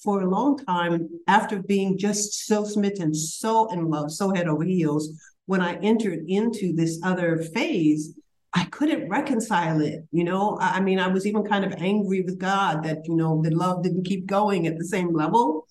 [0.03, 4.63] For a long time, after being just so smitten, so in love, so head over
[4.63, 5.11] heels,
[5.47, 8.15] when I entered into this other phase,
[8.57, 10.01] I couldn't reconcile it.
[10.13, 13.15] You know, I, I mean, I was even kind of angry with God that, you
[13.15, 15.67] know, the love didn't keep going at the same level.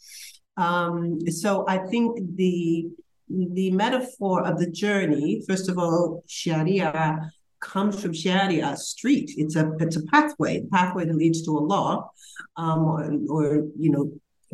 [0.55, 2.87] Um, so I think the
[3.27, 9.31] the metaphor of the journey, first of all, Sharia comes from Sharia street.
[9.35, 12.07] It's a it's a pathway, pathway that leads to Allah,
[12.55, 13.45] um, or, or
[13.79, 14.11] you know,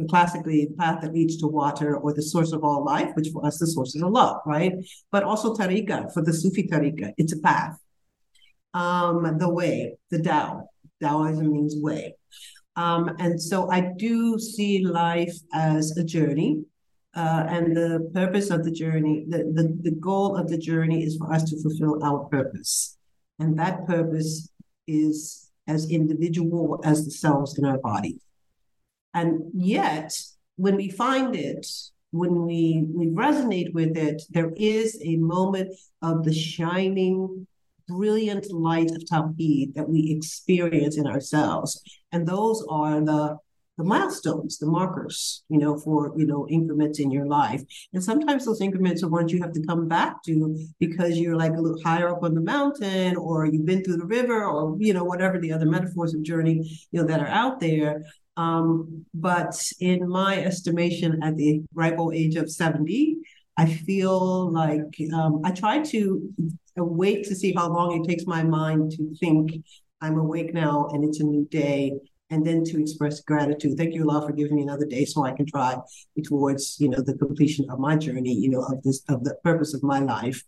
[0.07, 3.45] classically the path that leads to water or the source of all life, which for
[3.45, 4.73] us the source is Allah, right?
[5.11, 7.77] But also tariqah for the Sufi tariqah, it's a path
[8.73, 10.67] um, the way, the Tao.
[11.01, 12.15] Taoism means way.
[12.75, 16.63] Um, and so I do see life as a journey.
[17.13, 21.17] uh, and the purpose of the journey, the, the, the goal of the journey is
[21.17, 22.97] for us to fulfill our purpose.
[23.39, 24.49] And that purpose
[24.87, 28.19] is as individual as the cells in our body.
[29.13, 30.17] And yet,
[30.55, 31.67] when we find it,
[32.11, 37.45] when we, we resonate with it, there is a moment of the shining,
[37.91, 41.81] brilliant light of Tawheed that we experience in ourselves.
[42.11, 43.37] And those are the
[43.77, 47.63] the milestones, the markers, you know, for, you know, increments in your life.
[47.93, 51.53] And sometimes those increments are ones you have to come back to because you're like
[51.53, 54.93] a little higher up on the mountain or you've been through the river or, you
[54.93, 56.57] know, whatever the other metaphors of journey,
[56.91, 58.03] you know, that are out there.
[58.37, 63.17] Um, but in my estimation, at the ripe old age of 70,
[63.57, 66.29] I feel like um, I try to
[66.75, 69.63] wait to see how long it takes my mind to think
[70.01, 71.93] I'm awake now and it's a new day
[72.31, 73.77] and then to express gratitude.
[73.77, 75.77] Thank you, Allah, for giving me another day so I can try
[76.23, 79.73] towards, you know, the completion of my journey, you know, of this of the purpose
[79.73, 80.41] of my life.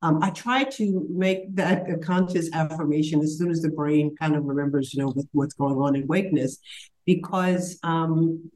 [0.00, 4.36] Um, I try to make that a conscious affirmation as soon as the brain kind
[4.36, 6.58] of remembers, you know, what, what's going on in wakeness,
[7.04, 8.50] because um,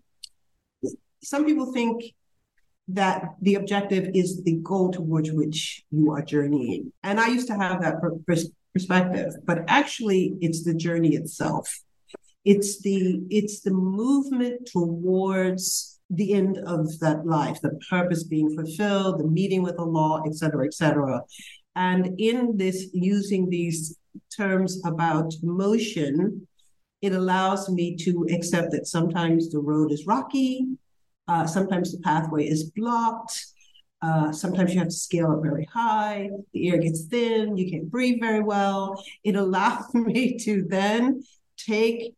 [1.23, 2.05] some people think
[2.89, 6.93] that the objective is the goal towards which you are journeying.
[7.03, 7.97] And I used to have that
[8.74, 11.68] perspective, but actually, it's the journey itself
[12.49, 19.20] it's the it's the movement towards the end of that life, the purpose being fulfilled,
[19.20, 21.20] the meeting with Allah, et cetera, et cetera.
[21.76, 23.99] And in this, using these
[24.34, 26.49] terms about motion,
[27.03, 30.66] it allows me to accept that sometimes the road is rocky,
[31.29, 33.47] uh, sometimes the pathway is blocked,
[34.01, 37.91] uh, sometimes you have to scale up very high, the air gets thin, you can't
[37.91, 39.03] breathe very well.
[39.24, 41.22] It allows me to then
[41.57, 42.14] take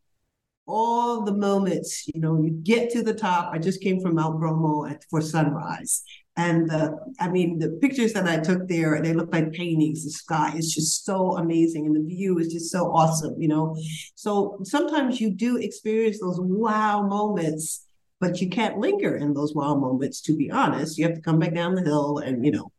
[0.66, 3.52] all the moments, you know, you get to the top.
[3.52, 6.02] I just came from Mount Bromo at, for sunrise.
[6.36, 10.04] And the, I mean, the pictures that I took there, they look like paintings.
[10.04, 13.76] The sky is just so amazing, and the view is just so awesome, you know.
[14.14, 17.86] So sometimes you do experience those wow moments,
[18.20, 20.20] but you can't linger in those wow moments.
[20.22, 22.70] To be honest, you have to come back down the hill and you know,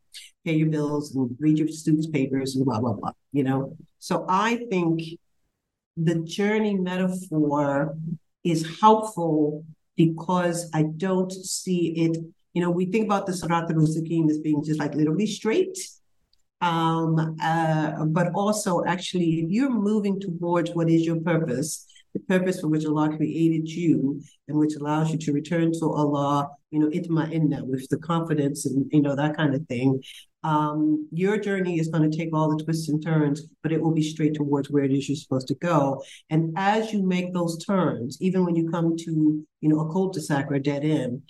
[0.44, 3.12] pay your bills and read your students' papers and blah blah blah.
[3.32, 3.76] You know.
[3.98, 5.02] So I think
[5.96, 7.96] the journey metaphor
[8.44, 9.64] is helpful
[9.96, 12.16] because I don't see it.
[12.54, 15.76] You know, we think about the Sirat al-Mustaqim as being just like literally straight.
[16.60, 22.60] Um, uh, but also, actually, if you're moving towards what is your purpose, the purpose
[22.60, 26.88] for which Allah created you and which allows you to return to Allah, you know,
[26.88, 30.00] itma'inna with the confidence and, you know, that kind of thing
[30.44, 33.92] um, your journey is going to take all the twists and turns, but it will
[33.92, 36.02] be straight towards where it is you're supposed to go.
[36.30, 40.50] And as you make those turns, even when you come to, you know, a cul-de-sac
[40.50, 41.22] or a dead end,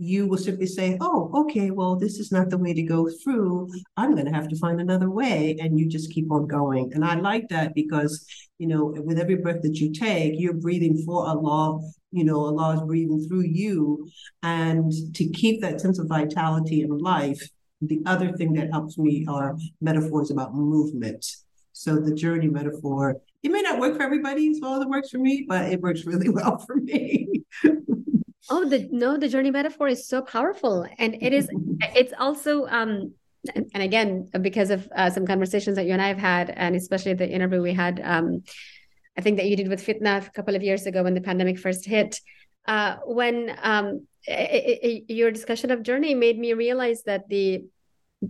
[0.00, 3.68] you will simply say, oh, okay, well, this is not the way to go through.
[3.98, 5.58] I'm going to have to find another way.
[5.60, 6.90] And you just keep on going.
[6.94, 8.26] And I like that because,
[8.56, 11.80] you know, with every breath that you take, you're breathing for Allah.
[12.12, 14.08] You know, Allah is breathing through you.
[14.42, 17.46] And to keep that sense of vitality in life,
[17.82, 21.26] the other thing that helps me are metaphors about movement.
[21.72, 25.10] So the journey metaphor, it may not work for everybody as well as it works
[25.10, 27.28] for me, but it works really well for me.
[28.50, 31.48] oh, the no, the journey metaphor is so powerful, and it is.
[31.94, 33.14] It's also um,
[33.54, 37.14] and, again because of uh, some conversations that you and I have had, and especially
[37.14, 38.42] the interview we had, um,
[39.16, 41.58] I think that you did with Fitna a couple of years ago when the pandemic
[41.58, 42.20] first hit.
[42.66, 47.64] Uh, when um, it, it, your discussion of journey made me realize that the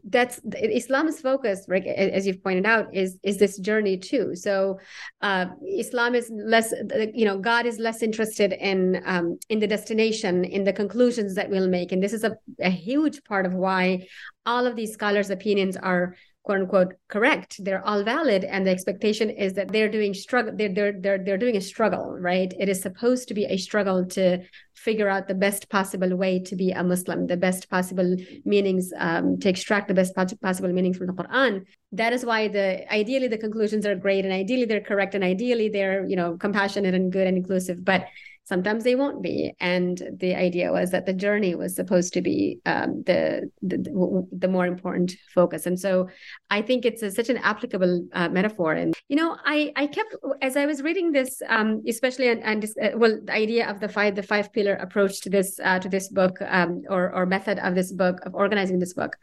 [0.04, 1.66] that's Islam's focus?
[1.68, 4.36] As you've pointed out, is is this journey too.
[4.36, 4.78] So,
[5.20, 6.72] uh, Islam is less,
[7.12, 11.50] you know, God is less interested in um, in the destination, in the conclusions that
[11.50, 14.06] we'll make, and this is a, a huge part of why
[14.46, 19.28] all of these scholars' opinions are quote unquote correct they're all valid and the expectation
[19.28, 22.80] is that they're doing struggle they're, they're they're they're doing a struggle right it is
[22.80, 24.38] supposed to be a struggle to
[24.86, 29.38] figure out the best possible way to be a muslim the best possible meanings um,
[29.38, 31.64] to extract the best possible meanings from the quran.
[31.92, 35.68] That is why the ideally the conclusions are great and ideally they're correct and ideally
[35.68, 37.84] they're you know compassionate and good and inclusive.
[37.84, 38.06] But
[38.44, 39.52] sometimes they won't be.
[39.60, 44.48] And the idea was that the journey was supposed to be um, the, the, the
[44.48, 45.66] more important focus.
[45.66, 46.08] And so
[46.50, 48.72] i think it's a, such an applicable uh, metaphor.
[48.72, 52.64] And you know i i kept as i was reading this um, especially and, and
[52.64, 55.88] uh, well the idea of the five the five pillar approach to this uh, to
[55.88, 59.16] this book um, or or method of this book of organizing this book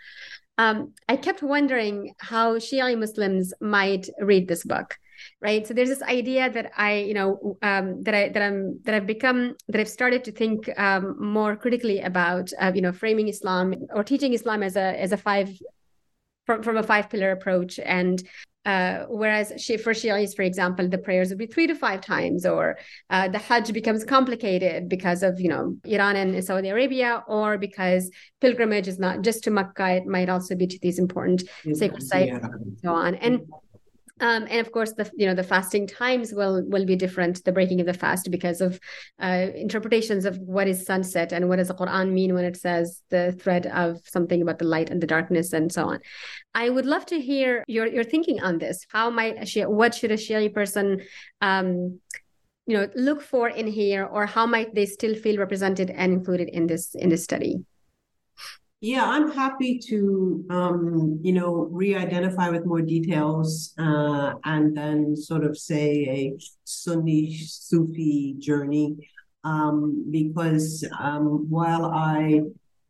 [0.60, 4.98] um, I kept wondering how Shia Muslims might read this book
[5.42, 8.94] right so there's this idea that i you know um, that i that i'm that
[8.94, 13.28] i've become that i've started to think um, more critically about uh, you know framing
[13.28, 15.50] islam or teaching islam as a as a five
[16.46, 18.24] from, from a five pillar approach and
[18.68, 19.48] uh, whereas
[19.82, 22.78] for Shias, for example, the prayers would be three to five times, or
[23.10, 28.12] uh, the Hajj becomes complicated because of you know Iran and Saudi Arabia, or because
[28.42, 31.44] pilgrimage is not just to Mecca; it might also be to these important
[31.74, 32.40] sacred sites yeah.
[32.44, 33.16] and so on.
[33.16, 33.40] And
[34.20, 37.44] um, and of course, the you know the fasting times will will be different.
[37.44, 38.80] The breaking of the fast because of
[39.22, 43.02] uh, interpretations of what is sunset and what does the Quran mean when it says
[43.10, 46.00] the thread of something about the light and the darkness and so on.
[46.56, 48.86] I would love to hear your your thinking on this.
[48.90, 51.02] How might a Shia, what should a Shia person
[51.42, 52.00] um,
[52.66, 56.50] you know look for in here, or how might they still feel represented and included
[56.50, 57.64] in this in this study?
[58.80, 65.44] Yeah, I'm happy to, um, you know, re-identify with more details uh, and then sort
[65.44, 69.10] of say a Sunni Sufi journey,
[69.44, 72.42] um, because um, while I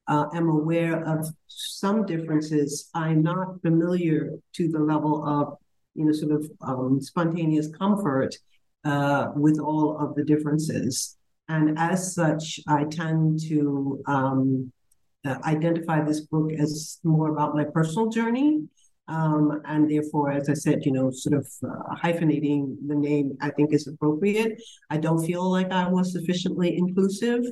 [0.10, 5.58] uh, am aware of some differences, I'm not familiar to the level of,
[5.96, 8.36] you know, sort of um, spontaneous comfort
[8.84, 11.16] uh, with all of the differences.
[11.48, 14.74] And as such, I tend to um,
[15.26, 18.63] uh, identify this book as more about my personal journey.
[19.09, 23.51] Um, and therefore, as I said, you know, sort of uh, hyphenating the name, I
[23.51, 24.61] think is appropriate.
[24.89, 27.45] I don't feel like I was sufficiently inclusive,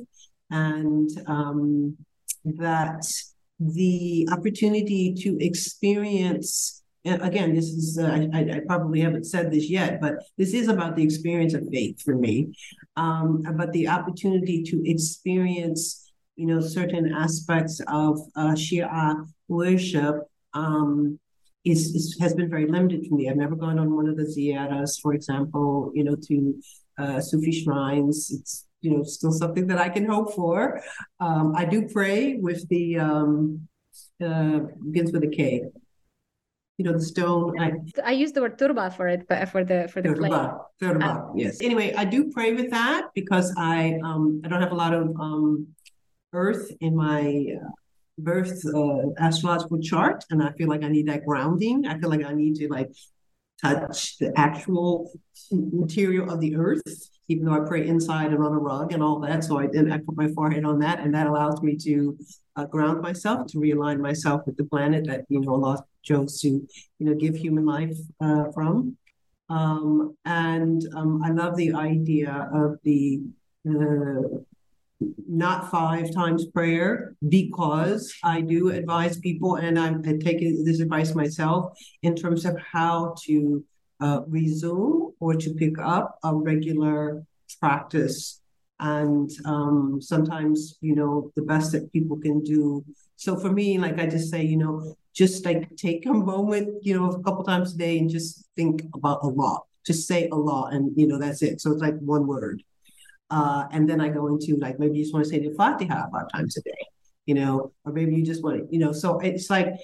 [0.50, 1.96] and um,
[2.44, 3.10] that
[3.58, 9.70] the opportunity to experience and again, this is, uh, I, I, probably haven't said this
[9.70, 12.52] yet, but this is about the experience of faith for me,
[12.96, 16.05] um, about the opportunity to experience
[16.36, 20.16] you know, certain aspects of uh, Shia worship
[20.54, 21.18] um,
[21.64, 23.28] is, is, has been very limited for me.
[23.28, 26.60] I've never gone on one of the ziyaras, for example, you know, to
[26.98, 28.30] uh, Sufi shrines.
[28.30, 30.80] It's you know still something that I can hope for.
[31.18, 33.68] Um, I do pray with the um,
[34.22, 35.62] uh, begins with a K.
[36.78, 37.58] You know the stone.
[37.58, 37.72] I,
[38.04, 41.32] I use the word turba for it, but for the for the turba, turba.
[41.34, 41.62] yes.
[41.62, 45.08] Anyway, I do pray with that because I um I don't have a lot of
[45.18, 45.68] um
[46.36, 47.70] Earth in my uh,
[48.18, 51.86] birth uh, astrological chart, and I feel like I need that grounding.
[51.86, 52.90] I feel like I need to like
[53.60, 55.10] touch the actual
[55.50, 56.82] material of the earth,
[57.28, 59.44] even though I pray inside and on a rug and all that.
[59.44, 62.18] So I I put my forehead on that, and that allows me to
[62.56, 66.48] uh, ground myself, to realign myself with the planet that you know Allah chose to
[66.48, 68.96] you know give human life uh, from.
[69.48, 73.22] Um, and um, I love the idea of the
[73.68, 74.42] uh,
[75.28, 81.76] not five times prayer because I do advise people, and I'm taking this advice myself
[82.02, 83.64] in terms of how to
[84.00, 87.24] uh, resume or to pick up a regular
[87.60, 88.40] practice.
[88.78, 92.84] And um, sometimes, you know, the best that people can do.
[93.16, 96.94] So for me, like I just say, you know, just like take a moment, you
[96.94, 99.60] know, a couple times a day and just think about Allah.
[99.86, 101.60] Just say Allah, and you know that's it.
[101.60, 102.62] So it's like one word.
[103.30, 106.10] Uh, and then I go into like maybe you just want to say the Fatiha
[106.12, 106.86] five times a day,
[107.26, 109.74] you know, or maybe you just want to, you know, so it's like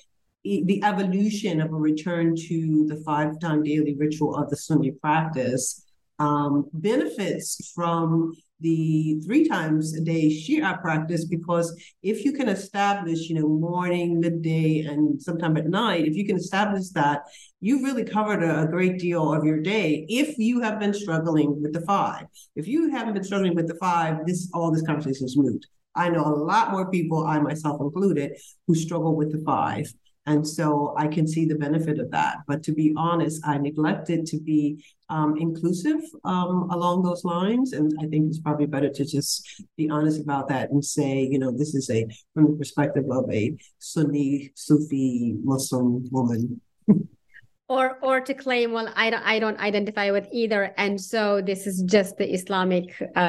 [0.44, 5.84] the evolution of a return to the five time daily ritual of the Sunni practice
[6.18, 8.32] um, benefits from
[8.62, 14.20] the three times a day Shia practice because if you can establish, you know, morning,
[14.20, 17.22] midday, and sometime at night, if you can establish that,
[17.60, 20.06] you've really covered a, a, great deal of your day.
[20.08, 23.76] If you have been struggling with the five, if you haven't been struggling with the
[23.76, 25.66] five, this all this conversation is moot.
[25.94, 28.32] I know a lot more people, I myself included,
[28.66, 29.92] who struggle with the five.
[30.26, 32.38] And so I can see the benefit of that.
[32.46, 37.72] But to be honest, I neglected to be um, inclusive um, along those lines.
[37.72, 41.38] And I think it's probably better to just be honest about that and say, you
[41.38, 46.60] know, this is a from the perspective of a Sunni Sufi Muslim woman.
[47.72, 50.62] or or to claim well i don't i don't identify with either.
[50.76, 52.86] And so this is just the islamic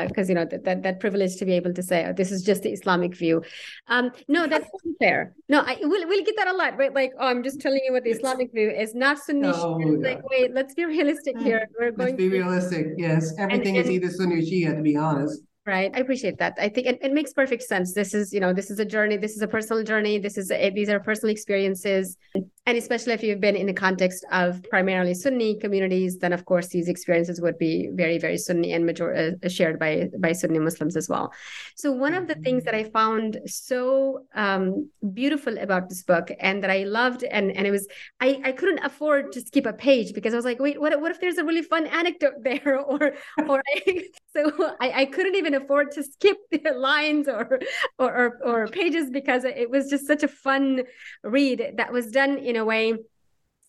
[0.07, 2.29] because uh, you know that, that that privilege to be able to say oh, this
[2.35, 3.41] is just the islamic view.
[3.87, 6.93] Um no that's unfair no i we'll, we'll get that a lot right?
[7.01, 8.93] Like oh i'm just telling you what the islamic view is.
[8.93, 10.09] Not sunni oh, yeah.
[10.09, 11.61] like wait let's be realistic here.
[11.79, 12.37] We're going let's be to...
[12.39, 12.87] realistic.
[12.97, 15.41] Yes everything and, and, is either sunni or shia to be honest.
[15.65, 15.91] Right.
[15.95, 16.57] I appreciate that.
[16.59, 17.93] I think it, it, makes perfect sense.
[17.93, 19.15] This is you know this is a journey.
[19.15, 20.19] This is a personal journey.
[20.19, 22.17] This is a, these are personal experiences
[22.65, 26.67] and especially if you've been in the context of primarily Sunni communities, then of course
[26.67, 30.95] these experiences would be very, very Sunni and major uh, shared by by Sunni Muslims
[30.95, 31.33] as well.
[31.75, 36.63] So one of the things that I found so um, beautiful about this book and
[36.63, 37.85] that I loved, and and it was
[38.21, 41.11] I I couldn't afford to skip a page because I was like, wait, what what
[41.11, 43.13] if there's a really fun anecdote there, or
[43.45, 44.03] or I,
[44.35, 47.59] so I, I couldn't even afford to skip the lines or
[47.97, 50.83] or or, or pages because it was just such a fun
[51.23, 52.95] read that was done in a way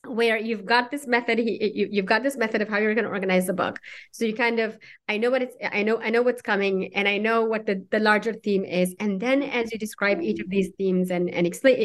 [0.07, 3.11] where you've got this method you, you've got this method of how you're going to
[3.11, 3.79] organize the book.
[4.13, 7.09] So you kind of i know what it's i know i know what's coming and
[7.09, 8.95] i know what the, the larger theme is.
[9.01, 11.77] And then as you describe each of these themes and and explain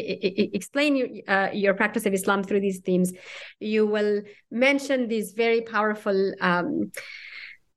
[0.52, 3.12] explain your uh, your practice of islam through these themes
[3.58, 6.90] you will mention these very powerful um,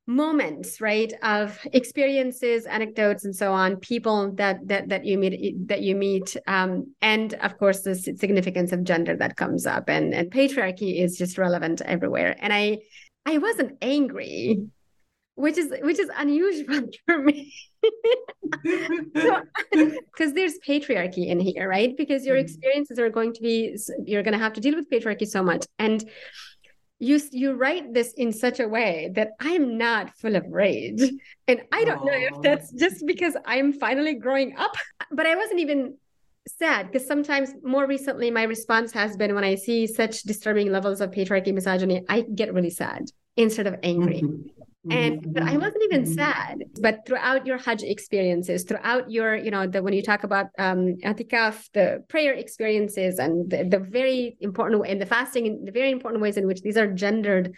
[0.05, 5.81] moments right of experiences anecdotes and so on people that that that you meet that
[5.81, 10.29] you meet um, and of course the significance of gender that comes up and and
[10.29, 12.35] patriarchy is just relevant everywhere.
[12.39, 12.79] And i
[13.25, 14.67] i wasn't angry
[15.35, 17.53] which is which is unusual for me.
[18.61, 21.95] Because there's patriarchy in here right?
[21.97, 22.45] Because your mm-hmm.
[22.45, 25.65] experiences are going to be you're going to have to deal with patriarchy so much.
[25.79, 26.03] And
[27.03, 31.01] you you write this in such a way that I'm not full of rage.
[31.47, 32.05] And I don't Aww.
[32.05, 34.71] know if that's just because I'm finally growing up,
[35.11, 35.97] but I wasn't even
[36.47, 41.01] sad because sometimes more recently my response has been when I see such disturbing levels
[41.01, 43.03] of patriarchy misogyny, I get really sad
[43.35, 44.21] instead of angry.
[44.21, 44.49] Mm-hmm
[44.89, 45.31] and mm-hmm.
[45.31, 46.13] but i wasn't even mm-hmm.
[46.13, 50.47] sad but throughout your hajj experiences throughout your you know the when you talk about
[50.59, 55.71] um atikaf the prayer experiences and the, the very important and the fasting and the
[55.71, 57.53] very important ways in which these are gendered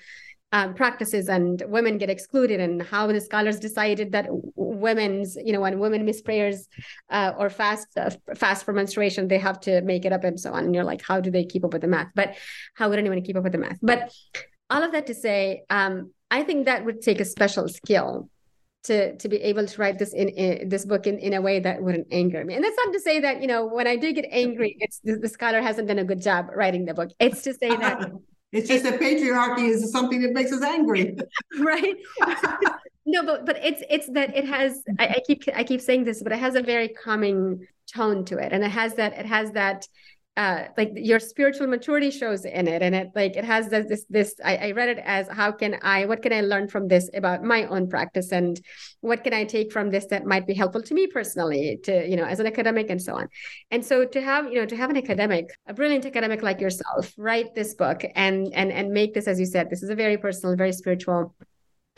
[0.51, 5.59] um, practices and women get excluded and how the scholars decided that women's you know
[5.59, 6.67] when women miss prayers
[7.09, 10.53] uh, or fast uh, fast for menstruation they have to make it up and so
[10.53, 12.35] on and you're like how do they keep up with the math but
[12.75, 14.13] how would anyone keep up with the math but
[14.69, 18.29] all of that to say um, I think that would take a special skill
[18.85, 21.59] to to be able to write this in, in, this book in, in a way
[21.59, 22.53] that wouldn't anger me.
[22.55, 25.17] And that's not to say that you know when I do get angry, it's the,
[25.17, 27.09] the scholar hasn't done a good job writing the book.
[27.19, 28.11] It's to say that
[28.51, 31.17] it's just that patriarchy is something that makes us angry,
[31.59, 31.95] right?
[33.05, 34.81] no, but but it's it's that it has.
[34.99, 38.37] I, I keep I keep saying this, but it has a very calming tone to
[38.37, 39.87] it, and it has that it has that
[40.37, 44.05] uh, like your spiritual maturity shows in it and it like it has this this,
[44.09, 47.09] this I, I, read it as how can i what can i learn from this
[47.13, 48.59] about my own practice and
[48.99, 52.17] what can i take from this that might be helpful to me personally to you
[52.17, 53.27] know as an academic and so on.
[53.71, 57.13] And so to have you know to have an academic a brilliant academic like yourself
[57.17, 60.17] write this book and and and make this as you said this is a very
[60.17, 61.33] personal very spiritual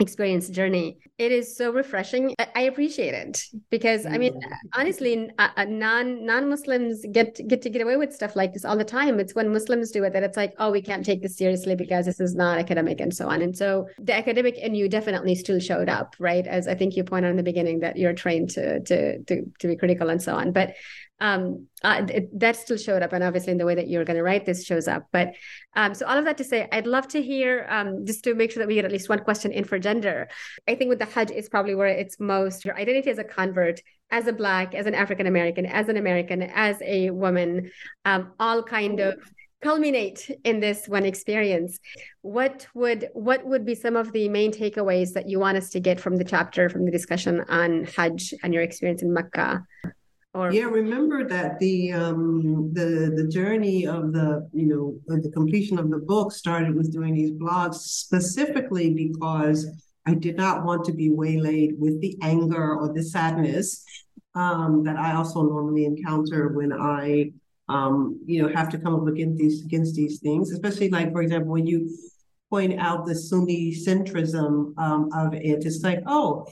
[0.00, 0.98] experience journey.
[1.18, 2.32] It is so refreshing.
[2.54, 4.40] I appreciate it because i mean mm.
[4.74, 5.28] honestly
[5.66, 9.18] non non-muslims get get to get away with stuff like this all the time.
[9.18, 12.06] It's when muslims do it that it's like oh we can't take this seriously because
[12.06, 13.42] this is not academic and so on.
[13.42, 16.46] And so the academic in you definitely still showed up right?
[16.46, 19.44] As i think you pointed out in the beginning that you're trained to to to,
[19.58, 20.52] to be critical and so on.
[20.52, 20.74] But
[21.20, 24.46] um, that still showed up, and obviously in the way that you're going to write
[24.46, 25.06] this shows up.
[25.12, 25.34] But
[25.74, 28.52] um, so all of that to say, I'd love to hear um, just to make
[28.52, 30.28] sure that we get at least one question in for gender.
[30.68, 33.80] I think with the Hajj is probably where it's most your identity as a convert,
[34.10, 37.70] as a Black, as an African American, as an American, as a woman,
[38.04, 39.18] um, all kind of
[39.60, 41.80] culminate in this one experience
[42.22, 45.80] what would what would be some of the main takeaways that you want us to
[45.80, 49.64] get from the chapter from the discussion on hajj and your experience in Mecca
[50.38, 55.30] or yeah, remember that the um, the the journey of the you know of the
[55.30, 59.66] completion of the book started with doing these blogs specifically because
[60.06, 63.84] I did not want to be waylaid with the anger or the sadness
[64.36, 67.32] um, that I also normally encounter when I
[67.68, 71.22] um, you know have to come up against these against these things, especially like for
[71.22, 71.90] example when you
[72.48, 76.46] point out the Sunni centrism um, of it, it's like oh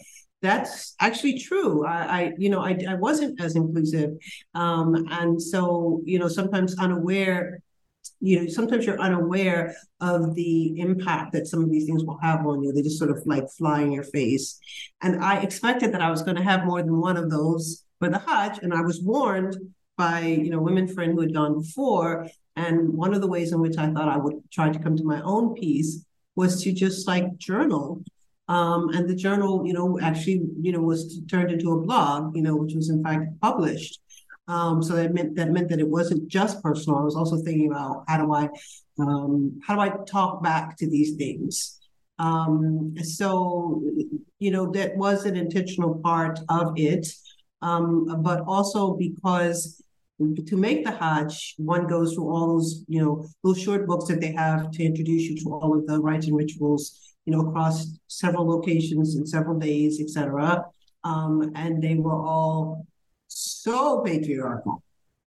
[0.47, 1.85] that's actually true.
[1.85, 4.11] I, I you know, I, I wasn't as inclusive.
[4.55, 7.61] Um, and so, you know, sometimes unaware,
[8.21, 12.47] you know, sometimes you're unaware of the impact that some of these things will have
[12.47, 12.73] on you.
[12.73, 14.59] They just sort of like fly in your face.
[15.03, 18.09] And I expected that I was going to have more than one of those for
[18.09, 18.61] the Hajj.
[18.63, 19.57] And I was warned
[19.97, 22.27] by, you know, women friend who had gone before.
[22.55, 25.05] And one of the ways in which I thought I would try to come to
[25.05, 26.05] my own peace
[26.37, 28.03] was to just like journal
[28.49, 32.43] um, and the journal, you know, actually, you know, was turned into a blog, you
[32.43, 34.01] know, which was in fact published.
[34.49, 36.99] Um, so that meant that meant that it wasn't just personal.
[36.99, 38.49] I was also thinking about how do I
[39.01, 41.81] um, how do I talk back to these things.
[42.19, 43.83] Um, so
[44.39, 47.09] you know that was an intentional part of it,
[47.63, 49.83] um, but also because
[50.19, 54.21] to make the Hajj, one goes through all those, you know, those short books that
[54.21, 57.99] they have to introduce you to all of the rites and rituals, you know, across
[58.07, 60.65] several locations in several days, etc.
[61.05, 62.87] Um, and they were all
[63.29, 64.83] so patriarchal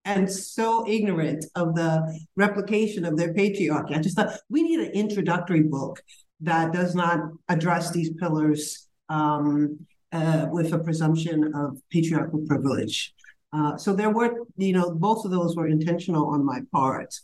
[0.04, 3.94] and so ignorant of the replication of their patriarchy.
[3.94, 6.02] I just thought we need an introductory book
[6.40, 7.18] that does not
[7.48, 9.78] address these pillars um,
[10.12, 13.12] uh, with a presumption of patriarchal privilege.
[13.52, 17.14] Uh, so there were, you know, both of those were intentional on my part.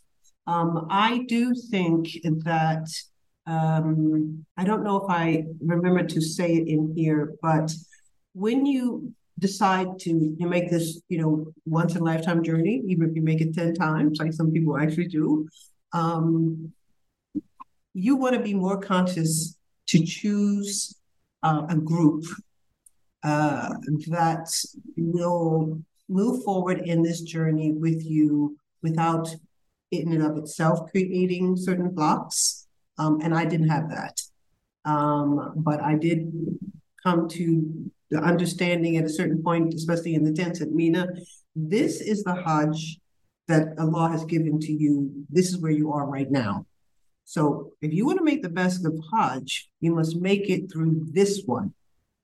[0.47, 2.09] Um, I do think
[2.45, 2.87] that
[3.47, 7.73] um, I don't know if I remember to say it in here, but
[8.33, 13.11] when you decide to you make this, you know, once in a lifetime journey, even
[13.11, 15.49] if you make it 10 times, like some people actually do,
[15.93, 16.73] um,
[17.93, 20.97] you want to be more conscious to choose
[21.43, 22.25] uh, a group
[23.23, 23.71] uh,
[24.09, 24.53] that
[24.97, 29.29] will move forward in this journey with you without
[29.91, 32.64] in and of itself creating certain blocks.
[32.99, 34.21] Um, and I didn't have that.
[34.85, 36.31] Um, but I did
[37.03, 41.09] come to the understanding at a certain point, especially in the tents at Mina,
[41.57, 43.01] this is the Hajj
[43.49, 45.25] that Allah has given to you.
[45.31, 46.67] This is where you are right now.
[47.25, 51.07] So if you want to make the best of Hajj, you must make it through
[51.11, 51.75] this one.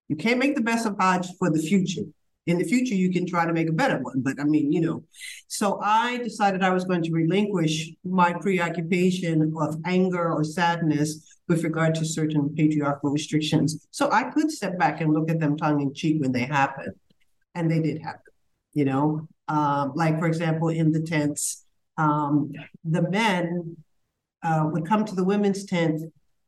[0.09, 2.05] You can't make the best of Hajj for the future
[2.51, 4.81] in the future you can try to make a better one but i mean you
[4.81, 5.03] know.
[5.49, 11.65] So i decided i was going to relinquish my preoccupation of anger or sadness with
[11.65, 13.87] regard to certain patriarchal restrictions.
[13.91, 16.93] So i could step back and look at them tongue in cheek when they happen
[17.55, 18.33] and they did happen
[18.73, 19.27] you know?
[19.49, 21.65] Um, like for example in the tents
[21.99, 22.53] um,
[22.85, 23.77] the men
[24.43, 26.01] uh, would come to the women's tent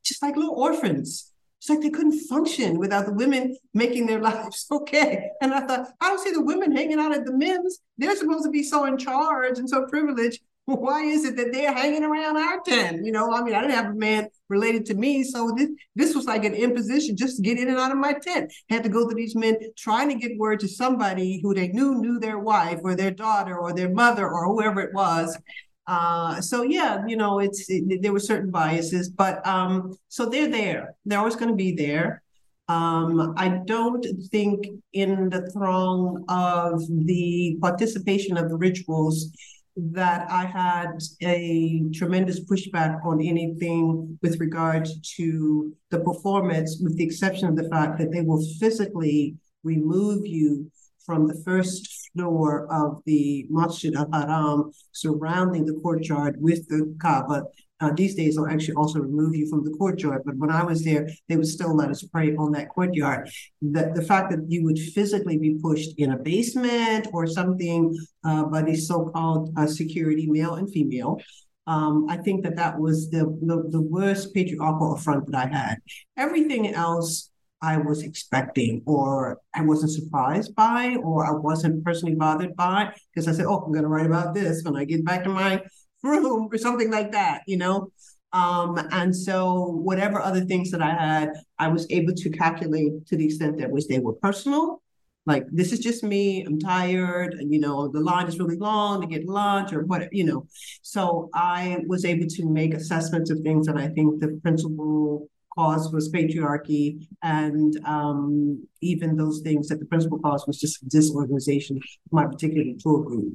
[0.05, 1.32] just like little orphans
[1.63, 5.31] it's like they couldn't function without the women making their lives okay.
[5.41, 7.79] And I thought, I don't see the women hanging out at the men's.
[7.97, 10.41] They're supposed to be so in charge and so privileged.
[10.65, 13.05] Why is it that they're hanging around our tent?
[13.05, 15.23] You know, I mean, I didn't have a man related to me.
[15.23, 18.15] So this, this was like an imposition just to get in and out of my
[18.15, 18.53] tent.
[18.69, 21.95] Had to go to these men trying to get word to somebody who they knew
[22.01, 25.39] knew their wife or their daughter or their mother or whoever it was.
[25.87, 30.49] Uh, so yeah, you know, it's it, there were certain biases, but um, so they're
[30.49, 30.95] there.
[31.05, 32.22] They're always going to be there.
[32.68, 39.30] Um, I don't think in the throng of the participation of the rituals
[39.76, 47.05] that I had a tremendous pushback on anything with regard to the performance, with the
[47.05, 50.70] exception of the fact that they will physically remove you
[51.07, 57.45] from the first floor of the Masjid al-Haram surrounding the courtyard with the Kaaba.
[57.81, 60.23] Uh, these days, they'll actually also remove you from the courtyard.
[60.25, 63.29] But when I was there, they would still let us pray on that courtyard.
[63.61, 67.93] The, the fact that you would physically be pushed in a basement or something
[68.25, 71.19] uh, by these so-called uh, security, male and female,
[71.67, 75.79] um, I think that that was the, the, the worst patriarchal affront that I had.
[76.17, 77.32] Everything else
[77.63, 83.29] I was expecting or I wasn't surprised by or I wasn't personally bothered by because
[83.29, 85.63] I said, oh, I'm going to write about this when I get back to my
[86.03, 87.89] room or something like that, you know?
[88.33, 93.17] Um, and so whatever other things that I had, I was able to calculate to
[93.17, 94.83] the extent that which they were personal.
[95.25, 96.43] Like this is just me.
[96.45, 100.13] I'm tired, and you know the line is really long to get lunch or what
[100.13, 100.47] you know.
[100.83, 105.93] So I was able to make assessments of things that I think the principal cause
[105.93, 111.83] was patriarchy and um, even those things that the principal cause was just disorganization of
[112.11, 113.35] my particular tour group.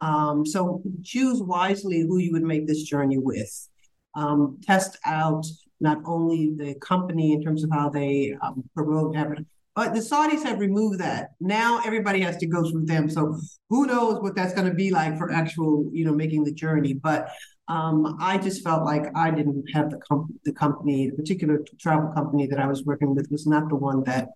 [0.00, 3.68] Um, so choose wisely who you would make this journey with.
[4.14, 5.44] Um, test out
[5.80, 10.42] not only the company in terms of how they um, promote advertising, but the Saudis
[10.42, 11.32] have removed that.
[11.38, 13.10] Now everybody has to go through them.
[13.10, 13.38] So
[13.68, 16.94] who knows what that's going to be like for actual, you know, making the journey.
[16.94, 17.28] But
[17.68, 19.98] um, I just felt like I didn't have the,
[20.44, 24.04] the company, the particular travel company that I was working with was not the one
[24.04, 24.28] that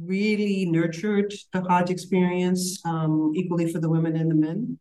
[0.00, 4.78] really nurtured the Hajj experience um, equally for the women and the men.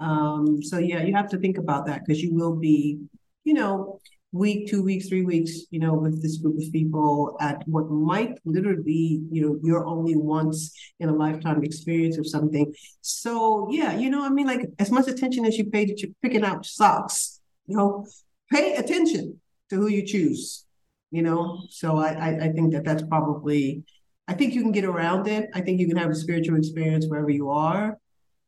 [0.00, 2.98] Um, so yeah, you have to think about that because you will be,
[3.44, 4.00] you know,
[4.32, 8.36] week, two weeks, three weeks, you know, with this group of people at what might
[8.44, 12.74] literally be, you know, your only once in a lifetime experience or something.
[13.00, 16.44] So yeah, you know, I mean, like as much attention as you pay to picking
[16.44, 17.33] out socks,
[17.66, 18.06] you know,
[18.52, 19.40] pay attention
[19.70, 20.64] to who you choose,
[21.10, 21.62] you know.
[21.70, 23.84] So I, I, I think that that's probably,
[24.28, 25.50] I think you can get around it.
[25.54, 27.98] I think you can have a spiritual experience wherever you are.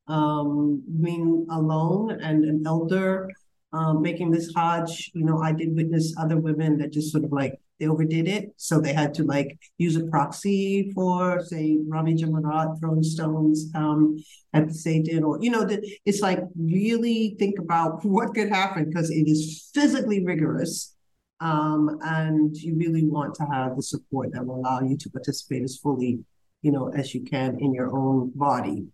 [0.09, 3.29] Um, being alone and an elder
[3.73, 7.33] um, making this Hajj, you know, I did witness other women that just sort of
[7.33, 8.53] like they overdid it.
[8.57, 14.17] So they had to like use a proxy for, say, Rami Jamarat throwing stones um,
[14.55, 18.87] at the Satan, or, you know, the, it's like really think about what could happen
[18.87, 20.95] because it is physically rigorous.
[21.39, 25.63] Um, and you really want to have the support that will allow you to participate
[25.65, 26.21] as fully,
[26.63, 28.87] you know, as you can in your own body.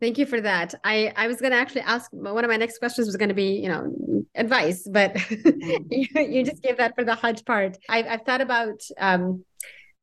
[0.00, 0.74] Thank you for that.
[0.84, 3.34] I, I was going to actually ask one of my next questions was going to
[3.34, 3.92] be, you know,
[4.36, 5.86] advice, but mm-hmm.
[5.90, 7.76] you, you just gave that for the Hajj part.
[7.88, 9.44] I've, I've thought about um,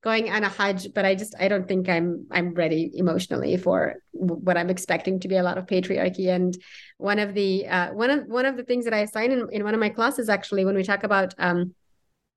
[0.04, 3.96] going on a Hajj, but I just, I don't think I'm, I'm ready emotionally for
[4.12, 6.28] what I'm expecting to be a lot of patriarchy.
[6.28, 6.58] And
[6.98, 9.64] one of the, uh, one of, one of the things that I assign in, in
[9.64, 11.74] one of my classes, actually, when we talk about um,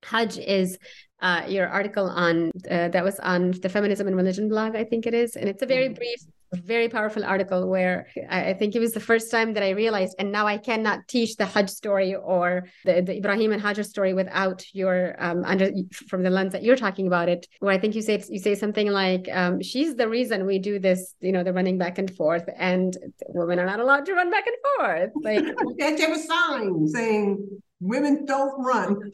[0.04, 0.78] Hajj is
[1.20, 5.06] uh, your article on uh, that was on the feminism and religion blog, I think
[5.06, 5.94] it is, and it's a very mm-hmm.
[5.94, 6.20] brief
[6.54, 10.32] very powerful article where I think it was the first time that I realized, and
[10.32, 14.64] now I cannot teach the Hajj story or the, the Ibrahim and Hajar story without
[14.72, 15.70] your um, under
[16.08, 17.46] from the lens that you're talking about it.
[17.60, 20.78] Where I think you say you say something like, um, "She's the reason we do
[20.78, 22.96] this," you know, the running back and forth, and
[23.28, 25.10] women are not allowed to run back and forth.
[25.22, 25.44] Like,
[25.76, 29.10] you have a sign saying women don't run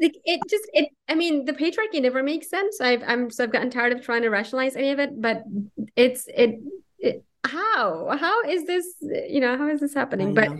[0.00, 2.80] like it just it i mean the patriarchy never makes sense.
[2.80, 5.42] I've i'm so i've gotten tired of trying to rationalize any of it but
[5.96, 6.60] it's it,
[6.98, 8.16] it how?
[8.18, 10.34] How is this you know how is this happening?
[10.34, 10.50] But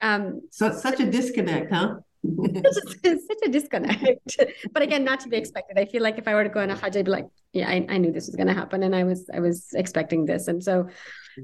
[0.00, 1.96] um so it's such a disconnect huh?
[2.24, 4.36] It's such a disconnect.
[4.72, 5.78] But again not to be expected.
[5.78, 7.68] I feel like if i were to go on a hajj i'd be like yeah
[7.68, 10.48] i, I knew this was going to happen and i was i was expecting this.
[10.48, 10.88] And so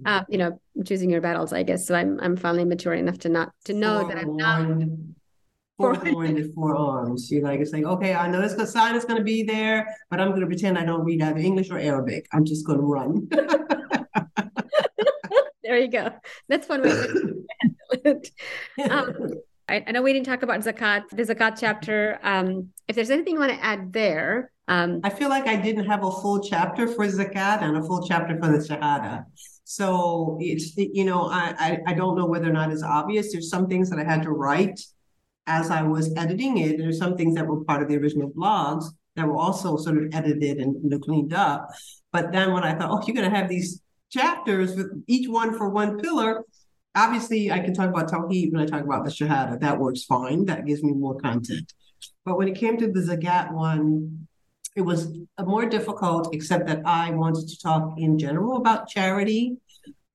[0.06, 1.86] uh, you know choosing your battles i guess.
[1.86, 4.88] So i'm i'm finally mature enough to not to know that i'm not
[5.76, 7.30] forewarned four arms.
[7.30, 10.30] You like it's like, okay, I know this sign is gonna be there, but I'm
[10.30, 12.26] gonna pretend I don't read either English or Arabic.
[12.32, 13.28] I'm just gonna run.
[15.62, 16.10] there you go.
[16.48, 17.44] That's one way to
[18.04, 18.30] it.
[18.90, 19.14] Um,
[19.68, 22.18] I, I, know we didn't talk about zakat, the zakat chapter.
[22.22, 24.50] Um, if there's anything you want to add there.
[24.68, 28.06] Um, I feel like I didn't have a full chapter for zakat and a full
[28.06, 29.24] chapter for the shahada.
[29.64, 33.32] So it's you know I, I I don't know whether or not it's obvious.
[33.32, 34.78] There's some things that I had to write
[35.46, 38.86] as I was editing it, there's some things that were part of the original blogs
[39.16, 41.68] that were also sort of edited and you know, cleaned up.
[42.12, 43.80] But then when I thought, oh, you're going to have these
[44.10, 46.42] chapters with each one for one pillar,
[46.94, 49.60] obviously I can talk about Tawheed when I talk about the Shahada.
[49.60, 50.46] That works fine.
[50.46, 51.72] That gives me more content.
[52.24, 54.26] But when it came to the Zakat one,
[54.76, 59.56] it was more difficult, except that I wanted to talk in general about charity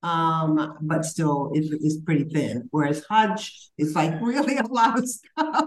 [0.02, 2.68] um, but still it is pretty thin.
[2.70, 5.66] Whereas Hajj is like really a lot of stuff.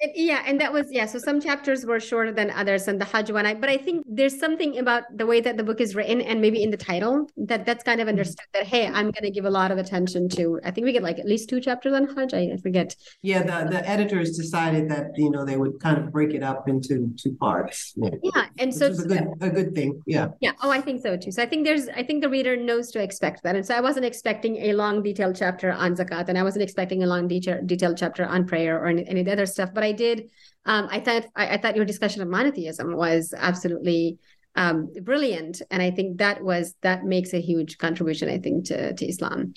[0.00, 1.06] It, yeah, and that was yeah.
[1.06, 3.44] So some chapters were shorter than others, and the Hajj one.
[3.44, 6.40] I, but I think there's something about the way that the book is written, and
[6.40, 8.18] maybe in the title that that's kind of mm-hmm.
[8.18, 10.58] understood that hey, I'm going to give a lot of attention to.
[10.64, 12.34] I think we get like at least two chapters on Hajj.
[12.34, 12.96] I, forget.
[13.22, 16.68] Yeah, the the editors decided that you know they would kind of break it up
[16.68, 17.92] into two parts.
[17.96, 20.02] Yeah, yeah and so a good a good thing.
[20.06, 20.28] Yeah.
[20.40, 20.52] Yeah.
[20.62, 21.30] Oh, I think so too.
[21.30, 23.80] So I think there's I think the reader knows to expect that, and so I
[23.80, 27.60] wasn't expecting a long detailed chapter on zakat, and I wasn't expecting a long detail
[27.64, 30.30] detailed chapter on prayer or any, any other stuff, but I did.
[30.66, 34.18] Um, I thought I, I, thought your discussion of monotheism was absolutely
[34.54, 38.28] um, brilliant, and I think that was that makes a huge contribution.
[38.28, 39.54] I think to to Islam,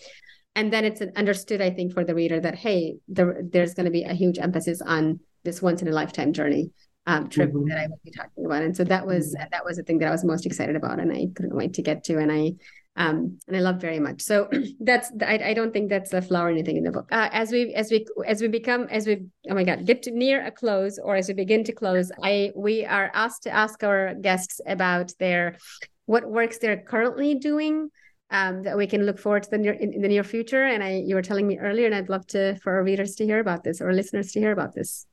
[0.55, 1.61] and then it's understood.
[1.61, 4.81] I think for the reader that hey, the, there's going to be a huge emphasis
[4.81, 6.71] on this once in a lifetime journey
[7.05, 7.67] um, trip mm-hmm.
[7.67, 9.49] that I will be talking about, and so that was mm-hmm.
[9.51, 11.81] that was the thing that I was most excited about, and I couldn't wait to
[11.81, 12.53] get to, and I
[12.95, 14.21] um, and I love very much.
[14.21, 17.07] So that's I, I don't think that's a flaw or anything in the book.
[17.11, 20.11] Uh, as we as we as we become as we oh my god get to
[20.11, 23.83] near a close or as we begin to close, I we are asked to ask
[23.83, 25.57] our guests about their
[26.05, 27.89] what works they're currently doing
[28.29, 30.63] um, that we can look forward to the near, in, in, the near future.
[30.63, 33.25] And I you were telling me earlier, and I'd love to for our readers to
[33.25, 35.05] hear about this or listeners to hear about this.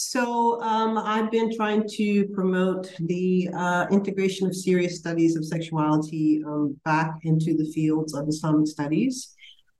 [0.00, 6.40] So um, I've been trying to promote the uh, integration of serious studies of sexuality
[6.46, 9.34] um, back into the fields of Islamic studies.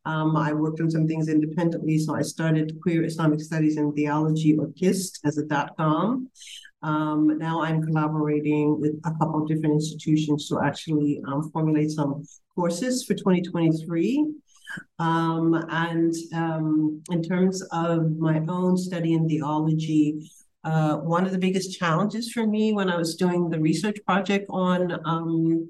[0.07, 4.59] Um, I worked on some things independently, so I started Queer Islamic Studies and Theology,
[4.59, 6.29] or QIST, as a dot com.
[6.83, 12.25] Um, now I'm collaborating with a couple of different institutions to actually um, formulate some
[12.57, 14.27] courses for 2023.
[14.99, 20.31] Um, and um, in terms of my own study in theology,
[20.65, 24.47] uh, one of the biggest challenges for me when I was doing the research project
[24.51, 25.69] on, um,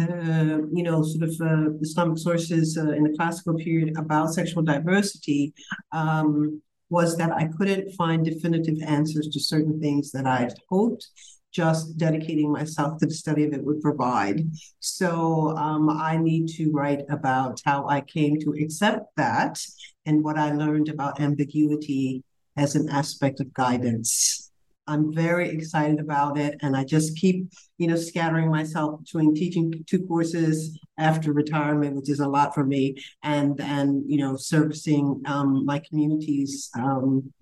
[0.00, 4.62] uh, you know, sort of uh, Islamic sources uh, in the classical period about sexual
[4.62, 5.52] diversity
[5.90, 11.08] um, was that I couldn't find definitive answers to certain things that I had hoped
[11.52, 14.50] just dedicating myself to the study of it would provide.
[14.80, 19.60] So um, I need to write about how I came to accept that
[20.06, 22.24] and what I learned about ambiguity
[22.56, 24.50] as an aspect of guidance.
[24.86, 27.46] I'm very excited about it, and I just keep,
[27.78, 32.64] you know, scattering myself between teaching two courses after retirement, which is a lot for
[32.64, 37.32] me, and and you know, servicing um, my communities, um,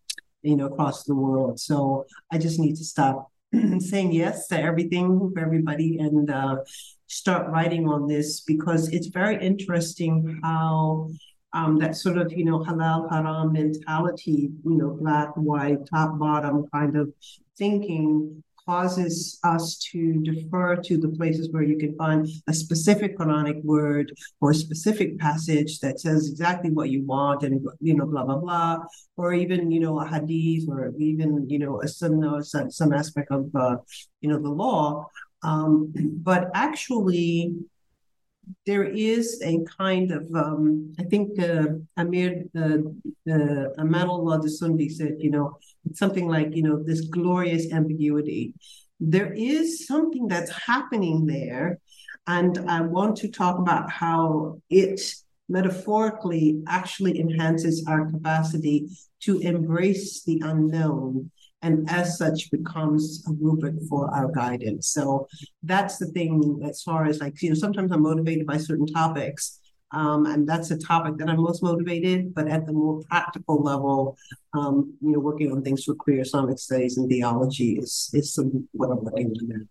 [0.43, 1.59] you know, across the world.
[1.59, 3.30] So I just need to stop
[3.81, 6.57] saying yes to everything for everybody and uh,
[7.07, 11.11] start writing on this because it's very interesting how
[11.53, 16.67] um, that sort of you know halal haram mentality, you know, black white top bottom
[16.73, 17.13] kind of
[17.59, 23.63] thinking causes us to defer to the places where you can find a specific Quranic
[23.65, 28.25] word or a specific passage that says exactly what you want and you know blah
[28.25, 28.79] blah blah
[29.17, 33.31] or even you know a hadith or even you know a sunnah some, some aspect
[33.31, 33.77] of uh,
[34.21, 35.07] you know the law.
[35.43, 35.93] Um,
[36.23, 37.55] but actually
[38.67, 42.79] there is a kind of um, I think uh, Amir uh,
[43.31, 45.59] uh, Amanullah De Sondy said you know
[45.95, 48.55] something like you know this glorious ambiguity.
[48.99, 51.79] There is something that's happening there,
[52.27, 55.01] and I want to talk about how it
[55.49, 58.89] metaphorically actually enhances our capacity
[59.21, 61.31] to embrace the unknown
[61.63, 64.89] and as such becomes a rubric for our guidance.
[64.89, 65.29] So
[65.63, 69.59] that's the thing as far as like, you know, sometimes I'm motivated by certain topics.
[69.93, 74.17] Um, and that's a topic that I'm most motivated, but at the more practical level,
[74.55, 78.69] um, you know, working on things for queer Islamic studies and theology is is some,
[78.73, 79.67] what I'm looking at.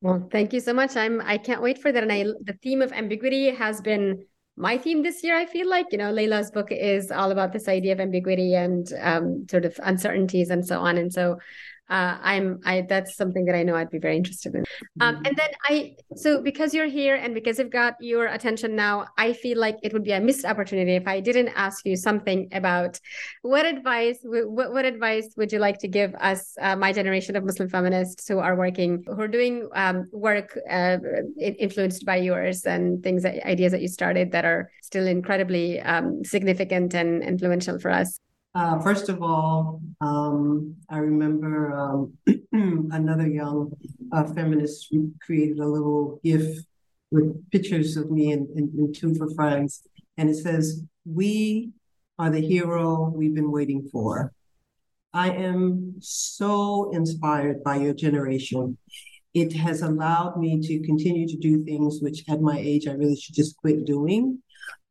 [0.00, 0.96] Well, thank you so much.
[0.96, 2.02] I'm I can't wait for that.
[2.02, 5.86] And I the theme of ambiguity has been my theme this year i feel like
[5.90, 9.78] you know layla's book is all about this idea of ambiguity and um, sort of
[9.82, 10.98] uncertainties and so on.
[10.98, 11.38] And so
[11.90, 14.64] uh, I'm I that's something that I know I'd be very interested in.
[15.00, 19.06] Um, and then I so because you're here and because I've got your attention now,
[19.18, 22.48] I feel like it would be a missed opportunity if I didn't ask you something
[22.52, 22.98] about
[23.42, 27.44] what advice what, what advice would you like to give us, uh, my generation of
[27.44, 30.96] Muslim feminists who are working who are doing um, work uh,
[31.38, 36.24] influenced by yours and things that ideas that you started that are still incredibly um,
[36.24, 38.18] significant and influential for us.
[38.54, 42.12] Uh, first of all, um, I remember um,
[42.92, 43.72] another young
[44.12, 46.58] uh, feminist created a little GIF
[47.10, 49.82] with pictures of me and, and, and two for friends.
[50.16, 51.72] And it says, We
[52.16, 54.32] are the hero we've been waiting for.
[55.12, 58.78] I am so inspired by your generation.
[59.32, 63.16] It has allowed me to continue to do things which, at my age, I really
[63.16, 64.40] should just quit doing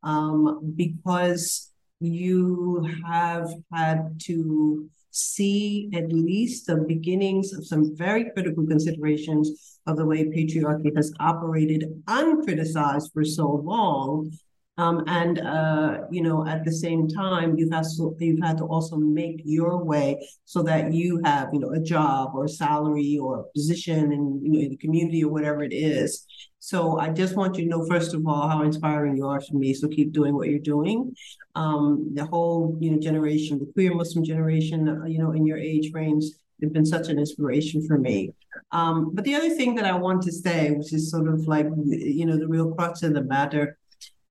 [0.02, 1.70] um, because
[2.00, 9.96] you have had to see at least the beginnings of some very critical considerations of
[9.96, 14.30] the way patriarchy has operated uncriticized for so long
[14.76, 18.64] um, and uh, you know, at the same time, you've had to, you've had to
[18.64, 23.16] also make your way so that you have you know a job or a salary
[23.20, 26.26] or a position in you know in the community or whatever it is.
[26.58, 29.54] So I just want you to know first of all how inspiring you are to
[29.54, 29.74] me.
[29.74, 31.14] So keep doing what you're doing.
[31.54, 35.58] Um, the whole you know generation, the queer Muslim generation, uh, you know, in your
[35.58, 36.24] age range,
[36.58, 38.32] they've been such an inspiration for me.
[38.72, 41.68] Um, but the other thing that I want to say, which is sort of like
[41.86, 43.78] you know the real crux of the matter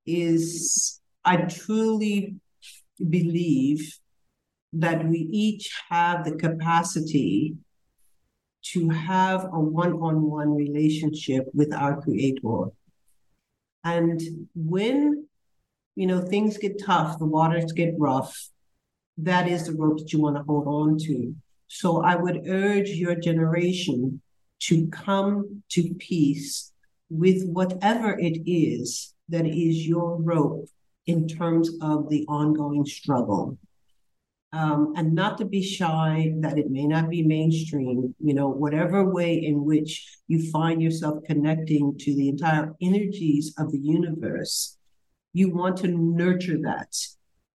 [0.06, 2.36] is I truly
[3.10, 3.98] believe
[4.74, 7.56] that we each have the capacity
[8.64, 12.66] to have a one-on-one relationship with our creator.
[13.84, 14.22] And
[14.56, 15.28] when
[15.96, 18.50] you know things get tough, the waters get rough,
[19.18, 21.36] that is the rope that you want to hold on to.
[21.68, 24.22] So I would urge your generation
[24.62, 26.73] to come to peace
[27.14, 30.68] with whatever it is that is your rope
[31.06, 33.58] in terms of the ongoing struggle.
[34.52, 39.04] Um, and not to be shy that it may not be mainstream, you know, whatever
[39.04, 44.78] way in which you find yourself connecting to the entire energies of the universe,
[45.34, 46.96] you want to nurture that.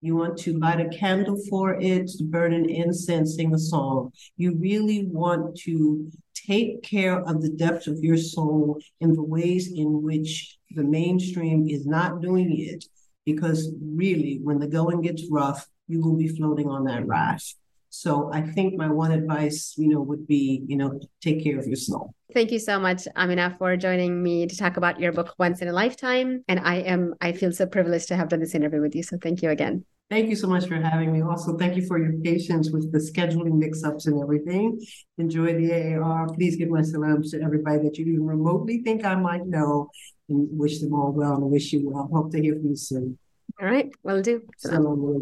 [0.00, 4.12] You want to light a candle for it, burn an incense, sing a song.
[4.36, 6.10] You really want to
[6.48, 11.68] take care of the depths of your soul in the ways in which the mainstream
[11.68, 12.84] is not doing it.
[13.26, 17.56] Because really, when the going gets rough, you will be floating on that raft.
[17.90, 21.66] So I think my one advice, you know, would be, you know, take care of
[21.66, 22.14] your soul.
[22.32, 25.68] Thank you so much, Amina, for joining me to talk about your book Once in
[25.68, 26.44] a Lifetime.
[26.48, 29.02] And I am I feel so privileged to have done this interview with you.
[29.02, 29.84] So thank you again.
[30.10, 31.20] Thank you so much for having me.
[31.20, 34.80] Also, thank you for your patience with the scheduling mix-ups and everything.
[35.18, 36.28] Enjoy the AAR.
[36.28, 39.90] Please give my salams to everybody that you even remotely think I might know
[40.30, 42.08] and wish them all well and wish you well.
[42.10, 43.18] Hope to hear from you soon.
[43.60, 44.42] All right, will do.
[44.56, 45.20] Salam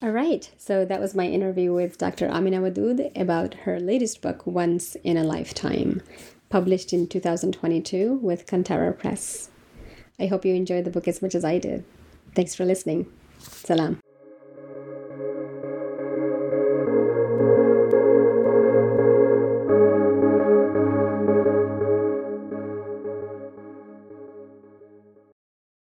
[0.00, 2.28] All right, so that was my interview with Dr.
[2.28, 6.02] Amina Wadud about her latest book, Once in a Lifetime,
[6.50, 9.50] published in 2022 with Cantara Press.
[10.20, 11.84] I hope you enjoyed the book as much as I did.
[12.34, 13.06] Thanks for listening.
[13.38, 14.00] Salam.